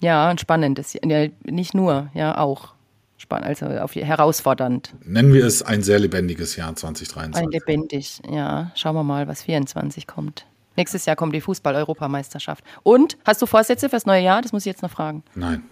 Ja, 0.00 0.28
ein 0.28 0.38
spannendes 0.38 0.92
Jahr. 0.92 1.06
Ja, 1.06 1.28
nicht 1.44 1.74
nur, 1.74 2.10
ja, 2.14 2.36
auch. 2.36 2.74
Spannend, 3.16 3.46
also 3.46 3.66
auf, 3.66 3.94
herausfordernd. 3.94 4.92
Nennen 5.02 5.32
wir 5.32 5.46
es 5.46 5.62
ein 5.62 5.82
sehr 5.82 5.98
lebendiges 5.98 6.56
Jahr 6.56 6.74
2023. 6.74 7.42
Ein 7.42 7.50
lebendig, 7.50 8.20
ja. 8.28 8.70
Schauen 8.74 8.96
wir 8.96 9.04
mal, 9.04 9.28
was 9.28 9.44
24 9.44 10.06
kommt. 10.06 10.44
Nächstes 10.76 11.06
Jahr 11.06 11.16
kommt 11.16 11.34
die 11.34 11.40
Fußball-Europameisterschaft. 11.40 12.64
Und 12.82 13.16
hast 13.24 13.40
du 13.42 13.46
Vorsätze 13.46 13.88
fürs 13.88 14.06
neue 14.06 14.22
Jahr? 14.22 14.42
Das 14.42 14.52
muss 14.52 14.62
ich 14.62 14.70
jetzt 14.70 14.82
noch 14.82 14.90
fragen. 14.90 15.22
Nein. 15.34 15.62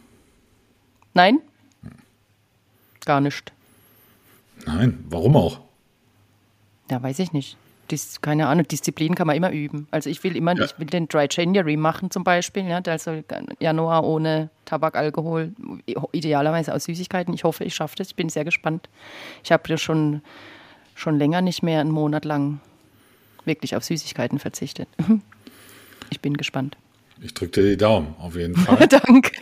Nein? 1.14 1.38
Gar 3.04 3.20
nicht. 3.20 3.52
Nein, 4.64 5.04
warum 5.08 5.36
auch? 5.36 5.60
Ja, 6.90 7.02
weiß 7.02 7.18
ich 7.18 7.32
nicht. 7.32 7.56
Dis, 7.90 8.20
keine 8.20 8.46
Ahnung, 8.46 8.66
Disziplin 8.68 9.14
kann 9.14 9.26
man 9.26 9.36
immer 9.36 9.50
üben. 9.50 9.88
Also 9.90 10.08
ich 10.08 10.22
will 10.22 10.36
immer, 10.36 10.56
ja. 10.56 10.64
ich 10.64 10.78
will 10.78 10.86
den 10.86 11.08
Dry 11.08 11.26
January 11.28 11.76
machen 11.76 12.10
zum 12.10 12.22
Beispiel, 12.22 12.66
ja, 12.66 12.80
also 12.86 13.22
Januar 13.58 14.04
ohne 14.04 14.50
Tabak, 14.64 14.96
Alkohol, 14.96 15.52
idealerweise 16.12 16.72
aus 16.72 16.84
Süßigkeiten. 16.84 17.34
Ich 17.34 17.44
hoffe, 17.44 17.64
ich 17.64 17.74
schaffe 17.74 17.96
das. 17.96 18.08
Ich 18.08 18.16
bin 18.16 18.28
sehr 18.28 18.44
gespannt. 18.44 18.88
Ich 19.42 19.52
habe 19.52 19.68
ja 19.68 19.76
schon 19.76 20.22
schon 20.94 21.18
länger 21.18 21.40
nicht 21.40 21.62
mehr 21.62 21.80
einen 21.80 21.90
Monat 21.90 22.24
lang 22.24 22.60
wirklich 23.44 23.76
auf 23.76 23.84
Süßigkeiten 23.84 24.38
verzichtet. 24.38 24.88
Ich 26.10 26.20
bin 26.20 26.36
gespannt. 26.36 26.76
Ich 27.22 27.32
drücke 27.32 27.62
dir 27.62 27.70
die 27.70 27.76
Daumen, 27.78 28.14
auf 28.18 28.36
jeden 28.36 28.54
Fall. 28.66 28.86
Danke. 28.86 29.32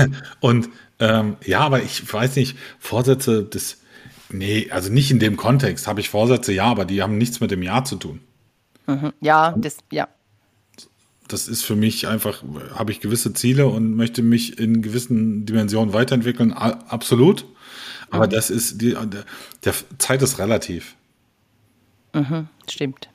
Und 0.40 0.68
ähm, 0.98 1.36
ja, 1.44 1.60
aber 1.60 1.82
ich 1.82 2.12
weiß 2.12 2.34
nicht, 2.36 2.56
Vorsätze, 2.80 3.44
das, 3.44 3.78
nee, 4.30 4.68
also 4.70 4.92
nicht 4.92 5.10
in 5.10 5.18
dem 5.18 5.36
Kontext 5.36 5.86
habe 5.86 6.00
ich 6.00 6.08
Vorsätze, 6.08 6.52
ja, 6.52 6.64
aber 6.64 6.84
die 6.84 7.02
haben 7.02 7.18
nichts 7.18 7.40
mit 7.40 7.52
dem 7.52 7.62
Jahr 7.62 7.84
zu 7.84 7.96
tun. 7.96 8.20
Mhm. 8.86 9.12
Ja, 9.20 9.54
das, 9.56 9.76
ja. 9.92 10.08
Das 11.28 11.48
ist 11.48 11.62
für 11.62 11.76
mich 11.76 12.08
einfach, 12.08 12.42
habe 12.74 12.92
ich 12.92 13.00
gewisse 13.00 13.32
Ziele 13.32 13.66
und 13.66 13.94
möchte 13.94 14.22
mich 14.22 14.58
in 14.58 14.82
gewissen 14.82 15.44
Dimensionen 15.44 15.92
weiterentwickeln, 15.92 16.52
absolut. 16.52 17.46
Aber 18.10 18.26
mhm. 18.26 18.30
das 18.30 18.50
ist, 18.50 18.80
die, 18.80 18.92
der, 18.92 19.24
der 19.64 19.74
Zeit 19.98 20.22
ist 20.22 20.38
relativ. 20.38 20.96
Mhm, 22.16 22.48
stimmt. 22.68 23.08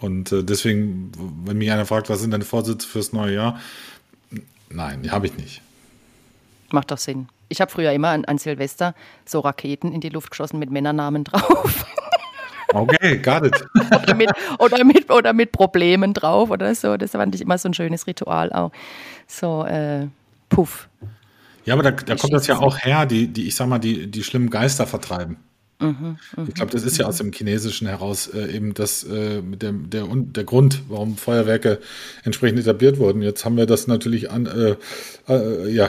Und 0.00 0.30
äh, 0.30 0.44
deswegen, 0.44 1.10
wenn 1.44 1.58
mich 1.58 1.70
einer 1.70 1.84
fragt, 1.86 2.08
was 2.08 2.20
sind 2.20 2.30
deine 2.30 2.44
Vorsätze 2.44 2.86
fürs 2.86 3.12
neue 3.12 3.34
Jahr? 3.34 3.60
Nein, 4.70 5.02
die 5.02 5.10
habe 5.10 5.26
ich 5.26 5.36
nicht. 5.36 5.60
Macht 6.70 6.90
doch 6.90 6.98
Sinn. 6.98 7.28
Ich 7.48 7.60
habe 7.60 7.70
früher 7.70 7.92
immer 7.92 8.08
an, 8.08 8.24
an, 8.26 8.38
Silvester 8.38 8.94
so 9.24 9.40
Raketen 9.40 9.92
in 9.92 10.00
die 10.00 10.10
Luft 10.10 10.30
geschossen 10.30 10.58
mit 10.58 10.70
Männernamen 10.70 11.24
drauf. 11.24 11.84
Okay, 12.72 13.18
got 13.18 13.44
it. 13.44 13.64
oder, 14.02 14.14
mit, 14.14 14.30
oder, 14.58 14.84
mit, 14.84 15.10
oder 15.10 15.32
mit 15.32 15.52
Problemen 15.52 16.14
drauf 16.14 16.50
oder 16.50 16.74
so. 16.74 16.96
Das 16.96 17.12
fand 17.12 17.34
ich 17.34 17.40
immer 17.40 17.58
so 17.58 17.68
ein 17.68 17.74
schönes 17.74 18.06
Ritual 18.06 18.52
auch. 18.52 18.70
So, 19.26 19.64
äh, 19.64 20.06
puff. 20.48 20.88
Ja, 21.64 21.74
aber 21.74 21.82
da, 21.82 21.90
da 21.90 22.14
kommt 22.14 22.34
das 22.34 22.46
ja 22.46 22.58
auch 22.58 22.78
her, 22.78 23.04
die, 23.04 23.26
die, 23.28 23.48
ich 23.48 23.56
sag 23.56 23.68
mal, 23.68 23.78
die, 23.78 24.10
die 24.10 24.22
schlimmen 24.22 24.50
Geister 24.50 24.86
vertreiben. 24.86 25.38
Mhm, 25.80 26.18
ich 26.48 26.54
glaube, 26.54 26.72
das 26.72 26.82
ist 26.82 26.98
ja 26.98 27.06
aus 27.06 27.18
dem 27.18 27.30
Chinesischen 27.30 27.86
heraus 27.86 28.26
äh, 28.26 28.52
eben 28.52 28.74
das 28.74 29.04
äh, 29.04 29.40
der, 29.42 29.72
der, 29.72 30.08
der 30.12 30.44
Grund, 30.44 30.82
warum 30.88 31.16
Feuerwerke 31.16 31.78
entsprechend 32.24 32.58
etabliert 32.58 32.98
wurden. 32.98 33.22
Jetzt 33.22 33.44
haben 33.44 33.56
wir 33.56 33.66
das 33.66 33.86
natürlich 33.86 34.28
an, 34.28 34.46
äh, 34.46 34.74
äh, 35.32 35.70
ja, 35.70 35.88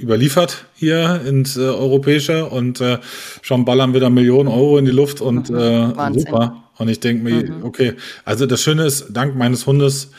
überliefert 0.00 0.66
hier 0.74 1.20
ins 1.26 1.56
äh, 1.56 1.62
Europäische 1.62 2.46
und 2.46 2.80
äh, 2.80 2.98
schon 3.42 3.64
ballern 3.64 3.92
wir 3.92 4.00
da 4.00 4.08
Millionen 4.08 4.48
Euro 4.48 4.78
in 4.78 4.84
die 4.84 4.92
Luft 4.92 5.20
und 5.20 5.50
mhm, 5.50 5.94
super. 6.14 6.62
Und 6.78 6.88
ich 6.88 7.00
denke 7.00 7.24
mir, 7.24 7.50
mhm. 7.50 7.64
okay, 7.64 7.94
also 8.24 8.46
das 8.46 8.62
Schöne 8.62 8.84
ist, 8.84 9.08
dank 9.10 9.34
meines 9.34 9.66
Hundes 9.66 10.10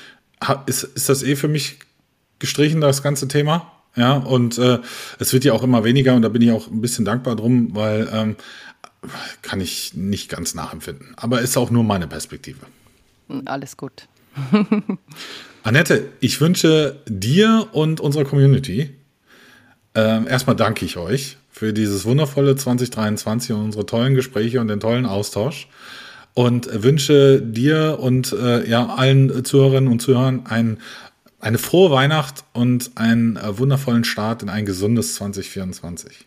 ist, 0.66 0.84
ist 0.84 1.08
das 1.08 1.24
eh 1.24 1.38
für 1.38 1.48
mich 1.48 1.80
gestrichen, 2.40 2.82
das 2.82 3.02
ganze 3.02 3.30
Thema. 3.30 3.72
Ja, 3.98 4.14
und 4.14 4.58
äh, 4.60 4.80
es 5.20 5.34
wird 5.34 5.44
ja 5.44 5.54
auch 5.54 5.64
immer 5.64 5.84
weniger 5.84 6.14
und 6.14 6.22
da 6.22 6.30
bin 6.30 6.42
ich 6.42 6.52
auch 6.52 6.68
ein 6.68 6.82
bisschen 6.82 7.04
dankbar 7.04 7.36
drum, 7.36 7.76
weil 7.76 8.08
ähm, 8.14 8.36
kann 9.42 9.60
ich 9.60 9.96
nicht 9.96 10.30
ganz 10.30 10.54
nachempfinden. 10.54 11.14
Aber 11.18 11.42
ist 11.42 11.58
auch 11.58 11.72
nur 11.72 11.84
meine 11.84 12.08
Perspektive. 12.08 12.60
Alles 13.46 13.76
gut. 13.76 14.08
Annette, 15.64 16.10
ich 16.20 16.40
wünsche 16.40 17.02
dir 17.08 17.68
und 17.72 18.00
unserer 18.00 18.24
Community 18.24 18.92
äh, 19.96 20.26
erstmal 20.28 20.56
danke 20.56 20.86
ich 20.86 20.98
euch 20.98 21.38
für 21.50 21.74
dieses 21.74 22.06
wundervolle 22.06 22.56
2023 22.56 23.52
und 23.54 23.64
unsere 23.64 23.86
tollen 23.86 24.14
Gespräche 24.14 24.62
und 24.62 24.68
den 24.68 24.80
tollen 24.80 25.08
Austausch 25.08 25.68
und 26.36 26.84
wünsche 26.84 27.42
dir 27.42 27.98
und 28.00 28.32
äh, 28.32 28.70
ja 28.70 28.86
allen 28.86 29.44
Zuhörerinnen 29.44 29.92
und 29.92 30.00
Zuhörern 30.00 30.46
einen 30.46 30.78
eine 31.39 31.58
frohe 31.58 31.91
Weihnacht 31.91 32.43
und 32.54 32.91
einen 32.95 33.38
äh, 33.38 33.58
wundervollen 33.58 34.04
Start 34.04 34.43
in 34.43 34.50
ein 34.50 34.65
gesundes 34.65 35.15
2024. 35.15 36.26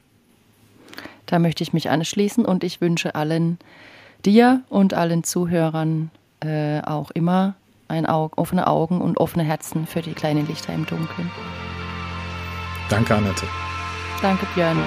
Da 1.26 1.38
möchte 1.38 1.62
ich 1.62 1.72
mich 1.72 1.90
anschließen 1.90 2.44
und 2.44 2.64
ich 2.64 2.80
wünsche 2.80 3.14
allen 3.14 3.58
dir 4.24 4.62
und 4.68 4.94
allen 4.94 5.24
Zuhörern 5.24 6.10
äh, 6.40 6.80
auch 6.80 7.10
immer 7.12 7.54
ein 7.88 8.06
Auge, 8.06 8.38
offene 8.38 8.66
Augen 8.66 9.00
und 9.00 9.18
offene 9.18 9.44
Herzen 9.44 9.86
für 9.86 10.00
die 10.00 10.12
kleinen 10.12 10.46
Lichter 10.46 10.72
im 10.72 10.86
Dunkeln. 10.86 11.30
Danke, 12.88 13.14
Annette. 13.14 13.46
Danke, 14.22 14.46
Björn. 14.54 14.78